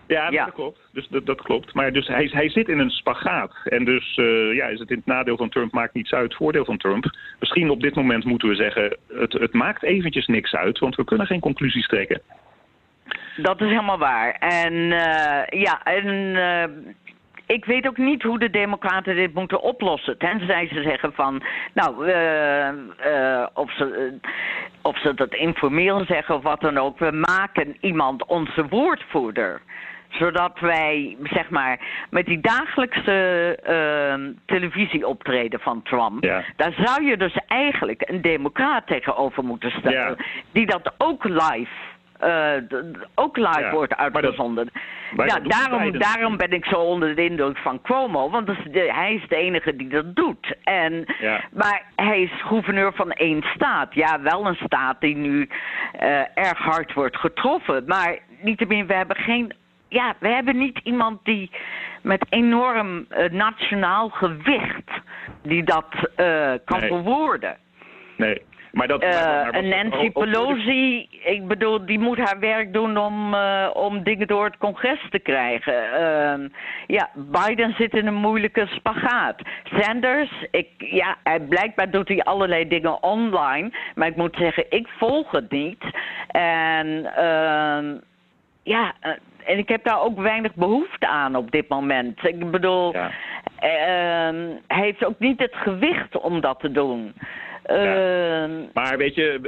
Ja, 0.08 0.30
Ja. 0.30 0.46
dat 0.46 0.54
klopt. 0.54 0.80
Dus 0.94 1.08
dat, 1.08 1.26
dat 1.26 1.42
klopt. 1.42 1.74
Maar 1.74 1.94
dus 1.94 2.08
hij, 2.08 2.30
hij 2.34 2.50
zit 2.50 2.70
in 2.70 2.80
een 2.80 2.90
spagaat. 2.90 3.54
En 3.64 3.86
dus 3.86 4.18
eh, 4.18 4.54
ja, 4.56 4.66
is 4.66 4.80
het 4.80 4.90
in 4.90 4.98
het 4.98 5.06
nadeel 5.06 5.38
van 5.38 5.50
Trump 5.50 5.72
maakt 5.74 5.94
niets 5.94 6.12
uit, 6.14 6.36
voordeel 6.36 6.66
van 6.66 6.78
Trump. 6.78 7.06
Misschien 7.40 7.70
op 7.70 7.82
dit 7.82 7.96
moment 7.96 8.24
moeten 8.26 8.48
we 8.50 8.56
zeggen, 8.56 8.98
het, 9.14 9.34
het 9.34 9.54
maakt 9.54 9.84
eventjes 9.84 10.28
niks 10.28 10.56
uit, 10.56 10.80
want 10.80 10.96
we 10.96 11.04
kunnen 11.04 11.28
geen 11.28 11.40
conclusies 11.40 11.88
trekken. 11.88 12.22
Dat 13.36 13.62
is 13.62 13.68
helemaal 13.68 13.98
waar. 13.98 14.32
En 14.40 14.74
eh, 14.92 15.62
ja, 15.62 15.84
en 15.84 16.36
eh, 16.36 16.94
ik 17.46 17.66
weet 17.66 17.88
ook 17.88 17.98
niet 17.98 18.24
hoe 18.24 18.40
de 18.40 18.50
Democraten 18.50 19.16
dit 19.16 19.34
moeten 19.34 19.62
oplossen. 19.62 20.18
Tenzij 20.18 20.68
ze 20.68 20.82
zeggen 20.82 21.14
van, 21.14 21.44
nou, 21.74 22.08
eh, 22.08 22.68
eh, 22.68 23.48
of, 23.54 23.72
ze, 23.76 24.18
of 24.82 25.00
ze 25.00 25.14
dat 25.14 25.34
informeel 25.34 26.06
zeggen 26.06 26.36
of 26.36 26.44
wat 26.44 26.62
dan 26.62 26.78
ook. 26.78 27.00
We 27.00 27.12
maken 27.12 27.78
iemand 27.82 28.26
onze 28.26 28.68
woordvoerder 28.68 29.62
zodat 30.12 30.60
wij, 30.60 31.18
zeg 31.24 31.50
maar, 31.50 31.80
met 32.10 32.26
die 32.26 32.40
dagelijkse 32.40 33.58
eh, 33.64 34.44
televisieoptreden 34.46 35.60
van 35.60 35.82
Trump, 35.84 36.24
Ja. 36.24 36.44
daar 36.56 36.74
zou 36.78 37.04
je 37.06 37.18
dus 37.18 37.38
eigenlijk 37.48 38.10
een 38.10 38.22
democraat 38.22 38.88
tegenover 38.88 39.44
moeten 39.44 39.72
stellen, 39.72 40.16
Ja. 40.18 40.26
die 40.52 40.66
dat 40.66 40.94
ook 40.98 41.24
live, 41.24 41.72
ook 43.16 43.38
live 43.38 43.60
Ja, 43.60 43.72
wordt 43.72 43.90
dat- 43.90 44.00
uitgezonden. 44.00 44.70
ja, 45.26 45.40
daarom, 45.40 45.98
daarom 46.00 46.38
ben 46.38 46.52
ik 46.52 46.66
zo 46.66 46.76
onder 46.76 47.16
de 47.16 47.24
indruk 47.26 47.58
van 47.58 47.82
Cuomo, 47.82 48.30
want 48.30 48.48
dat 48.48 48.58
is 48.58 48.72
de- 48.72 48.94
hij 48.94 49.14
is 49.14 49.28
de 49.28 49.36
enige 49.36 49.76
die 49.76 49.88
dat 49.88 50.16
doet. 50.16 50.56
En, 50.64 51.06
Ja. 51.20 51.42
Maar 51.54 51.84
hij 51.96 52.22
is 52.22 52.32
gouverneur 52.42 52.94
van 52.94 53.12
één 53.12 53.44
staat. 53.56 53.94
Ja, 53.94 54.22
wel 54.22 54.46
een 54.48 54.56
staat 54.66 55.02
die 55.02 55.16
nu 55.16 55.50
eh, 55.94 56.20
erg 56.38 56.58
hard 56.58 56.94
wordt 56.94 57.18
getroffen, 57.18 57.84
maar 57.86 58.18
niettemin, 58.42 58.88
we 58.88 58.94
hebben 58.94 59.16
geen 59.16 59.54
ja, 59.88 60.14
we 60.20 60.28
hebben 60.28 60.58
niet 60.58 60.80
iemand 60.84 61.20
die 61.24 61.52
met 62.02 62.26
enorm 62.30 63.06
eh, 63.10 63.30
nationaal 63.32 64.10
gewicht 64.10 64.90
die 65.44 65.64
dat 65.64 65.86
eh, 66.16 66.52
kan 66.66 66.80
Nee. 66.80 66.88
verwoorden. 66.90 67.58
Nee. 68.18 68.42
Maar 68.72 68.88
dat, 68.88 69.02
Eh, 69.02 69.10
maar- 69.10 69.36
maar 69.36 69.46
wat- 69.46 69.54
en 69.54 69.68
Nancy 69.68 69.96
ook- 69.96 70.18
ook- 70.18 70.24
Pelosi, 70.24 71.08
ik 71.24 71.48
bedoel, 71.48 71.86
die 71.86 72.00
moet 72.00 72.18
haar 72.18 72.40
werk 72.40 72.74
doen 72.74 72.98
om, 72.98 73.34
eh, 73.34 73.70
om 73.74 74.04
dingen 74.04 74.28
door 74.28 74.46
het 74.46 74.58
congres 74.58 75.00
te 75.10 75.20
krijgen. 75.20 75.94
Ehm, 75.94 76.48
ja, 76.88 77.10
Biden 77.14 77.74
zit 77.78 77.94
in 77.94 78.08
een 78.08 78.14
moeilijke 78.14 78.66
spagaat. 78.70 79.42
Sanders, 79.64 80.32
ik, 80.52 80.68
ja, 80.78 81.16
hij, 81.24 81.40
blijkbaar 81.40 81.90
doet 81.90 82.08
hij 82.08 82.20
allerlei 82.24 82.68
dingen 82.68 83.04
online. 83.04 83.72
Maar 83.96 84.08
ik 84.08 84.16
moet 84.16 84.36
zeggen, 84.36 84.66
ik 84.70 84.88
volg 84.98 85.32
het 85.32 85.52
niet. 85.52 85.84
En 86.28 87.16
ehm, 87.16 87.96
ja, 88.64 88.94
eh, 89.00 89.12
en 89.46 89.58
ik 89.58 89.68
heb 89.70 89.84
daar 89.84 90.02
ook 90.02 90.20
weinig 90.20 90.56
behoefte 90.56 91.08
aan 91.08 91.36
op 91.36 91.52
dit 91.52 91.70
moment. 91.70 92.24
Ik 92.28 92.52
bedoel, 92.52 92.94
Ja. 92.94 93.12
ehm, 93.60 94.48
hij 94.68 94.84
heeft 94.84 95.06
ook 95.06 95.20
niet 95.20 95.40
het 95.40 95.56
gewicht 95.56 96.18
om 96.20 96.42
dat 96.42 96.60
te 96.60 96.72
doen. 96.72 97.14
Ehm, 97.72 98.52
Maar 98.74 98.98
weet 98.98 99.16
je, 99.16 99.40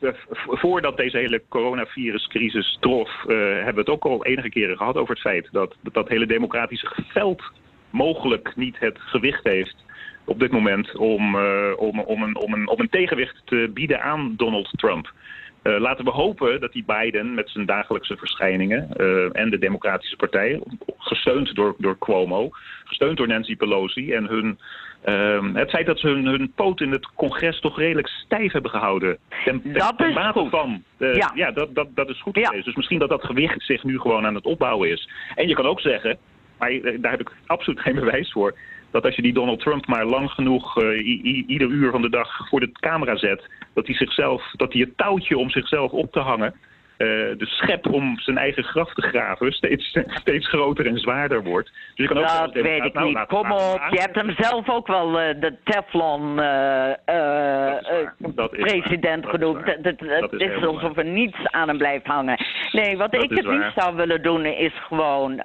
eh, 0.00 0.08
eh, 0.08 0.14
voordat 0.48 0.96
deze 0.96 1.16
hele 1.16 1.42
coronaviruscrisis 1.48 2.76
trof, 2.80 3.08
eh, 3.08 3.36
hebben 3.36 3.74
we 3.74 3.80
het 3.80 3.88
ook 3.88 4.04
al 4.04 4.24
enige 4.24 4.48
keren 4.48 4.76
gehad 4.76 4.96
over 4.96 5.14
het 5.14 5.22
feit 5.22 5.48
dat 5.52 5.76
dat, 5.92 6.08
hele 6.08 6.26
democratische 6.26 6.88
veld 7.08 7.42
mogelijk 7.90 8.56
niet 8.56 8.78
het 8.78 8.98
gewicht 9.00 9.44
heeft 9.44 9.76
op 10.24 10.40
dit 10.40 10.50
moment 10.50 10.96
om, 10.96 11.36
om, 11.76 12.00
om, 12.00 12.22
een, 12.22 12.36
om, 12.36 12.52
een, 12.52 12.68
om 12.68 12.80
een 12.80 12.88
tegenwicht 12.88 13.42
te 13.44 13.70
bieden 13.74 14.02
aan 14.02 14.34
Donald 14.36 14.68
Trump. 14.72 15.12
Eh, 15.62 15.78
laten 15.78 16.04
we 16.04 16.10
hopen 16.10 16.60
dat 16.60 16.72
die 16.72 16.84
Biden 16.86 17.34
met 17.34 17.50
zijn 17.50 17.66
dagelijkse 17.66 18.16
verschijningen 18.16 18.88
eh, 18.96 19.40
en 19.40 19.50
de 19.50 19.58
Democratische 19.58 20.16
Partij, 20.16 20.60
gesteund 20.98 21.54
door, 21.54 21.74
door 21.78 21.98
Cuomo, 21.98 22.48
gesteund 22.84 23.16
door 23.16 23.26
Nancy 23.28 23.56
Pelosi 23.56 24.12
en 24.12 24.24
hun, 24.26 24.58
ehm, 25.04 25.54
het 25.54 25.70
feit 25.70 25.86
dat 25.86 25.98
ze 25.98 26.06
hun, 26.08 26.26
hun 26.26 26.52
poot 26.54 26.80
in 26.80 26.90
het 26.90 27.06
congres 27.14 27.60
toch 27.60 27.78
redelijk 27.78 28.08
stijf 28.08 28.52
hebben 28.52 28.70
gehouden. 28.70 29.18
Ten, 29.44 29.62
ten, 29.62 29.72
Dat 29.72 29.98
ten 29.98 30.08
is 30.10 30.26
goed. 30.32 30.50
van. 30.50 30.82
Ja. 30.98 31.30
ja, 31.34 31.50
dat, 31.50 31.74
dat, 31.74 31.88
dat 31.94 32.08
is 32.08 32.20
goed 32.22 32.36
Ja. 32.36 32.46
geweest. 32.46 32.64
Dus 32.64 32.74
misschien 32.74 32.98
dat 32.98 33.08
dat 33.08 33.24
gewicht 33.24 33.62
zich 33.62 33.84
nu 33.84 33.98
gewoon 33.98 34.26
aan 34.26 34.34
het 34.34 34.44
opbouwen 34.44 34.90
is. 34.90 35.10
En 35.34 35.48
je 35.48 35.54
kan 35.54 35.66
ook 35.66 35.80
zeggen, 35.80 36.18
maar 36.58 36.70
eh, 36.70 36.96
daar 37.00 37.10
heb 37.10 37.20
ik 37.20 37.32
absoluut 37.46 37.80
geen 37.80 37.94
bewijs 38.04 38.32
voor. 38.32 38.54
Dat 38.90 39.04
als 39.04 39.16
je 39.16 39.22
die 39.22 39.32
Donald 39.32 39.60
Trump 39.60 39.86
maar 39.86 40.04
lang 40.04 40.30
genoeg 40.30 40.82
eh, 40.82 41.06
ieder 41.46 41.68
uur 41.68 41.90
van 41.90 42.02
de 42.02 42.10
dag 42.10 42.48
voor 42.48 42.60
de 42.60 42.72
camera 42.72 43.16
zet, 43.16 43.50
dat 43.74 43.86
hij 43.86 43.94
zichzelf, 43.94 44.50
dat 44.52 44.72
hij 44.72 44.80
het 44.80 44.96
touwtje 44.96 45.38
om 45.38 45.50
zichzelf 45.50 45.90
op 45.90 46.12
te 46.12 46.20
hangen, 46.20 46.54
eh, 46.96 47.06
de 47.08 47.46
schep 47.46 47.92
om 47.92 48.18
zijn 48.18 48.38
eigen 48.38 48.64
graf 48.64 48.94
te 48.94 49.02
graven, 49.02 49.52
steeds, 49.60 49.98
steeds 50.06 50.48
groter 50.48 50.86
en 50.86 50.98
zwaarder 50.98 51.42
wordt. 51.42 51.70
Dus 51.94 52.08
je 52.08 52.14
kan 52.14 52.18
ook 52.18 52.24
Dat 52.24 52.52
weet 52.52 52.84
ik 52.84 52.92
nou, 52.92 53.06
niet. 53.06 53.26
Kom 53.26 53.52
op, 53.52 53.80
je 53.90 54.00
hebt 54.00 54.14
hem 54.14 54.34
zelf 54.36 54.68
ook 54.68 54.86
wel 54.86 55.20
eh, 55.20 55.40
de 55.40 55.56
Teflon 55.64 56.36
Dat 56.36 56.44
is 56.44 57.88
waar. 57.90 58.14
Dat 58.18 58.52
is 58.52 58.58
waar. 58.58 58.70
president 58.70 59.22
Dat 59.22 59.34
is 59.34 59.38
genoemd. 59.38 59.66
Het 59.82 60.32
is 60.32 60.64
alsof 60.64 60.96
er 60.96 61.04
niets 61.04 61.38
aan 61.42 61.68
hem 61.68 61.78
blijft 61.78 62.06
hangen. 62.06 62.44
Nee, 62.72 62.96
wat 62.96 63.12
Dat 63.12 63.22
ik 63.22 63.30
het 63.30 63.44
waar. 63.44 63.58
liefst 63.58 63.80
zou 63.80 63.96
willen 63.96 64.22
doen 64.22 64.44
is 64.44 64.72
gewoon 64.88 65.42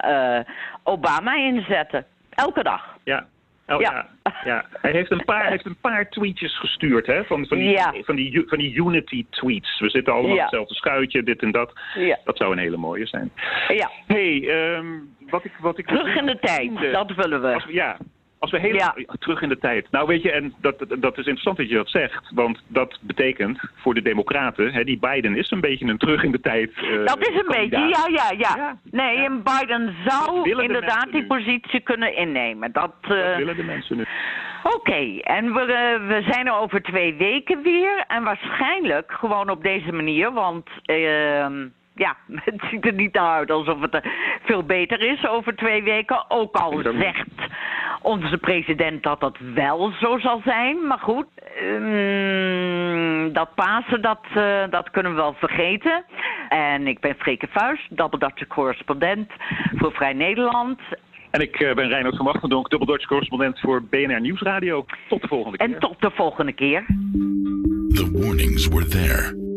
Obama 0.84 1.36
inzetten. 1.36 2.04
Elke 2.30 2.62
dag. 2.62 2.96
Ja, 3.04 3.26
Oh 3.66 3.80
ja. 3.80 4.08
ja. 4.44 4.64
Hij, 4.80 4.90
heeft 4.90 5.10
een 5.10 5.24
paar, 5.24 5.48
heeft 5.50 5.66
een 5.66 5.80
paar 5.80 6.08
tweetjes 6.08 6.58
gestuurd, 6.58 7.06
hè? 7.06 7.24
Van, 7.24 7.46
van, 7.46 7.58
die, 7.58 7.70
Ja. 7.70 7.94
van, 8.02 8.16
die, 8.16 8.44
van 8.46 8.58
die 8.58 8.74
Unity-tweets. 8.74 9.80
We 9.80 9.90
zitten 9.90 10.12
allemaal 10.12 10.30
Ja. 10.30 10.36
op 10.36 10.40
hetzelfde 10.40 10.74
schuitje, 10.74 11.22
dit 11.22 11.42
en 11.42 11.50
dat. 11.50 11.72
Dat 12.24 12.36
zou 12.36 12.52
een 12.52 12.58
hele 12.58 12.76
mooie 12.76 13.06
zijn. 13.06 13.32
Ja, 13.68 13.90
hey, 14.06 14.48
ehm, 14.48 14.86
wat 15.30 15.44
ik... 15.44 15.52
Wat 15.60 15.78
ik 15.78 15.86
terug 15.86 16.16
in 16.16 16.26
de 16.26 16.38
tijd, 16.38 16.92
dat 16.92 17.14
willen 17.14 17.42
we. 17.42 17.54
Als 17.54 17.64
we, 17.64 17.72
ja, 17.72 17.96
als 18.52 18.60
we 18.60 18.68
heel 18.68 18.74
Ja. 18.74 18.94
terug 19.18 19.42
in 19.42 19.48
de 19.48 19.58
tijd. 19.58 19.90
Nou 19.90 20.06
weet 20.06 20.22
je, 20.22 20.32
en 20.32 20.54
dat, 20.60 20.78
dat, 20.98 21.18
is 21.18 21.26
interessant 21.26 21.56
dat 21.56 21.68
je 21.68 21.74
dat 21.74 21.90
zegt. 21.90 22.30
Want 22.34 22.62
dat 22.68 22.98
betekent 23.00 23.60
voor 23.74 23.94
de 23.94 24.02
democraten, 24.02 24.72
hè, 24.72 24.84
die 24.84 24.98
Biden 24.98 25.36
is 25.36 25.50
een 25.50 25.60
beetje 25.60 25.86
een 25.86 25.98
terug 25.98 26.22
in 26.22 26.32
de 26.32 26.40
tijd 26.40 26.70
eh, 26.76 27.04
Dat 27.04 27.28
is 27.28 27.40
een 27.40 27.60
beetje, 27.60 27.78
ja, 27.78 28.06
ja, 28.10 28.30
ja. 28.38 28.54
Ja. 28.56 28.78
Nee, 28.90 29.16
en 29.16 29.42
Biden 29.42 29.94
zou 30.06 30.50
inderdaad 30.62 31.12
die 31.12 31.26
positie 31.26 31.80
kunnen 31.80 32.16
innemen. 32.16 32.72
Dat, 32.72 32.92
Dat 33.00 33.16
eh, 33.16 33.36
willen 33.36 33.56
de 33.56 33.62
mensen 33.62 33.96
nu. 33.96 34.04
Oké, 34.62 35.18
en 35.20 35.52
we, 35.52 35.60
eh, 35.60 36.06
we 36.06 36.22
zijn 36.30 36.46
er 36.46 36.58
over 36.58 36.82
twee 36.82 37.14
weken 37.14 37.62
weer. 37.62 38.04
En 38.06 38.22
waarschijnlijk 38.24 39.12
gewoon 39.12 39.50
op 39.50 39.62
deze 39.62 39.92
manier, 39.92 40.32
want 40.32 40.68
ehm, 40.84 41.66
ja, 41.96 42.16
het 42.44 42.62
ziet 42.70 42.86
er 42.86 42.92
niet 42.92 43.12
naar 43.12 43.30
uit 43.30 43.50
alsof 43.50 43.80
het 43.80 44.00
veel 44.44 44.62
beter 44.62 45.00
is 45.00 45.26
over 45.26 45.56
twee 45.56 45.82
weken. 45.82 46.30
Ook 46.30 46.56
al 46.56 46.82
zegt 46.82 47.28
onze 48.02 48.38
president 48.38 49.02
dat 49.02 49.20
dat 49.20 49.36
wel 49.54 49.92
zo 50.00 50.18
zal 50.18 50.40
zijn. 50.44 50.86
Maar 50.86 50.98
goed, 50.98 51.26
ehm, 51.36 53.32
dat 53.32 53.54
Pasen, 53.54 54.02
dat, 54.02 54.20
eh, 54.34 54.62
dat 54.70 54.90
kunnen 54.90 55.14
we 55.14 55.20
wel 55.20 55.34
vergeten. 55.34 56.04
En 56.48 56.86
ik 56.86 57.00
ben 57.00 57.14
Freke 57.18 57.46
Vuist, 57.50 57.96
Double 57.96 58.18
Dutch 58.18 58.46
correspondent 58.46 59.32
voor 59.74 59.92
Vrij 59.92 60.12
Nederland. 60.12 60.80
En 61.30 61.40
ik 61.40 61.60
eh, 61.60 61.74
ben 61.74 61.88
Reinhard 61.88 62.16
van 62.16 62.26
Wachtendonk, 62.26 62.70
Double 62.70 62.86
Dutch 62.86 63.06
correspondent 63.06 63.60
voor 63.60 63.82
BNR 63.82 64.20
Nieuwsradio. 64.20 64.84
Tot 65.08 65.22
de 65.22 65.28
volgende 65.28 65.56
keer. 65.56 65.66
En 65.66 65.78
tot 65.78 66.00
de 66.00 66.10
volgende 66.10 66.52
keer. 66.52 66.84
The 67.88 68.10
warnings 68.12 68.68
were 68.68 68.86
there. 68.86 69.54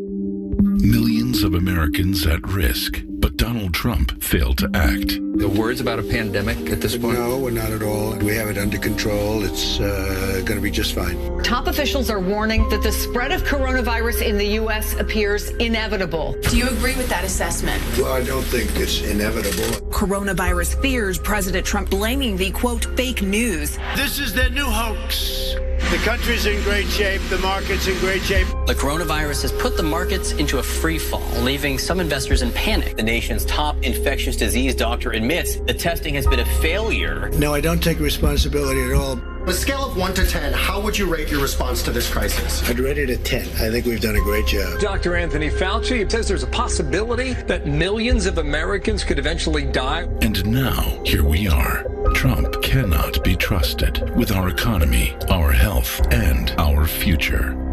Millions 0.81 1.43
of 1.43 1.55
Americans 1.55 2.25
at 2.25 2.41
risk. 2.47 3.03
But 3.05 3.35
Donald 3.35 3.73
Trump 3.73 4.23
failed 4.23 4.59
to 4.59 4.69
act. 4.73 5.09
The 5.37 5.49
words 5.49 5.81
about 5.81 5.99
a 5.99 6.03
pandemic 6.03 6.57
at 6.69 6.79
this 6.79 6.95
point? 6.95 7.19
No, 7.19 7.37
we're 7.37 7.51
not 7.51 7.71
at 7.71 7.83
all. 7.83 8.15
We 8.15 8.33
have 8.35 8.47
it 8.47 8.57
under 8.57 8.77
control. 8.77 9.43
It's 9.43 9.77
uh, 9.81 10.41
going 10.45 10.57
to 10.57 10.61
be 10.61 10.71
just 10.71 10.93
fine. 10.93 11.43
Top 11.43 11.67
officials 11.67 12.09
are 12.09 12.21
warning 12.21 12.67
that 12.69 12.81
the 12.81 12.93
spread 12.93 13.33
of 13.33 13.43
coronavirus 13.43 14.25
in 14.25 14.37
the 14.37 14.45
U.S. 14.61 14.93
appears 14.95 15.49
inevitable. 15.49 16.37
Do 16.43 16.57
you 16.57 16.69
agree 16.69 16.95
with 16.95 17.09
that 17.09 17.25
assessment? 17.25 17.83
Well, 17.97 18.13
I 18.13 18.23
don't 18.23 18.43
think 18.43 18.71
it's 18.77 19.01
inevitable. 19.01 19.85
Coronavirus 19.89 20.81
fears, 20.81 21.19
President 21.19 21.65
Trump 21.65 21.89
blaming 21.89 22.37
the 22.37 22.51
quote 22.51 22.85
fake 22.95 23.21
news. 23.21 23.77
This 23.97 24.17
is 24.17 24.33
their 24.33 24.49
new 24.49 24.65
hoax. 24.65 25.55
The 25.89 25.97
country's 26.05 26.45
in 26.45 26.61
great 26.61 26.85
shape, 26.87 27.19
the 27.31 27.39
market's 27.39 27.87
in 27.87 27.97
great 27.97 28.21
shape. 28.21 28.45
The 28.67 28.75
coronavirus 28.75 29.41
has 29.41 29.51
put 29.51 29.75
the 29.75 29.81
markets 29.81 30.33
into 30.33 30.59
a 30.59 30.63
free 30.63 30.99
fall, 30.99 31.27
leaving 31.41 31.79
some 31.79 31.99
investors 31.99 32.43
in 32.43 32.51
panic. 32.51 32.95
The 32.95 33.01
nation's 33.01 33.43
top 33.45 33.75
infectious 33.81 34.35
disease 34.37 34.75
doctor 34.75 35.09
admits 35.13 35.55
the 35.55 35.73
testing 35.73 36.13
has 36.13 36.27
been 36.27 36.41
a 36.41 36.45
failure. 36.61 37.31
No, 37.31 37.55
I 37.55 37.59
don't 37.59 37.81
take 37.81 37.99
responsibility 37.99 38.83
at 38.83 38.93
all. 38.93 39.19
On 39.41 39.47
a 39.47 39.53
scale 39.53 39.83
of 39.83 39.97
1 39.97 40.13
to 40.15 40.25
10, 40.25 40.53
how 40.53 40.81
would 40.81 40.97
you 40.97 41.11
rate 41.11 41.29
your 41.29 41.41
response 41.41 41.81
to 41.83 41.91
this 41.91 42.09
crisis? 42.11 42.67
I'd 42.69 42.77
rate 42.77 42.97
it 42.97 43.09
a 43.09 43.17
10. 43.17 43.41
I 43.41 43.71
think 43.71 43.85
we've 43.85 44.01
done 44.01 44.15
a 44.15 44.21
great 44.21 44.45
job. 44.45 44.79
Dr. 44.79 45.15
Anthony 45.15 45.49
Fauci 45.49 46.09
says 46.11 46.27
there's 46.27 46.43
a 46.43 46.47
possibility 46.47 47.33
that 47.33 47.65
millions 47.65 48.25
of 48.25 48.37
Americans 48.37 49.03
could 49.03 49.17
eventually 49.17 49.65
die. 49.65 50.07
And 50.21 50.45
now, 50.45 51.01
here 51.05 51.23
we 51.23 51.47
are. 51.47 51.85
Trump 52.13 52.61
cannot 52.61 53.23
be 53.23 53.35
trusted 53.35 54.15
with 54.15 54.31
our 54.31 54.49
economy, 54.49 55.15
our 55.29 55.51
health, 55.51 56.05
and 56.11 56.53
our 56.57 56.85
future. 56.85 57.68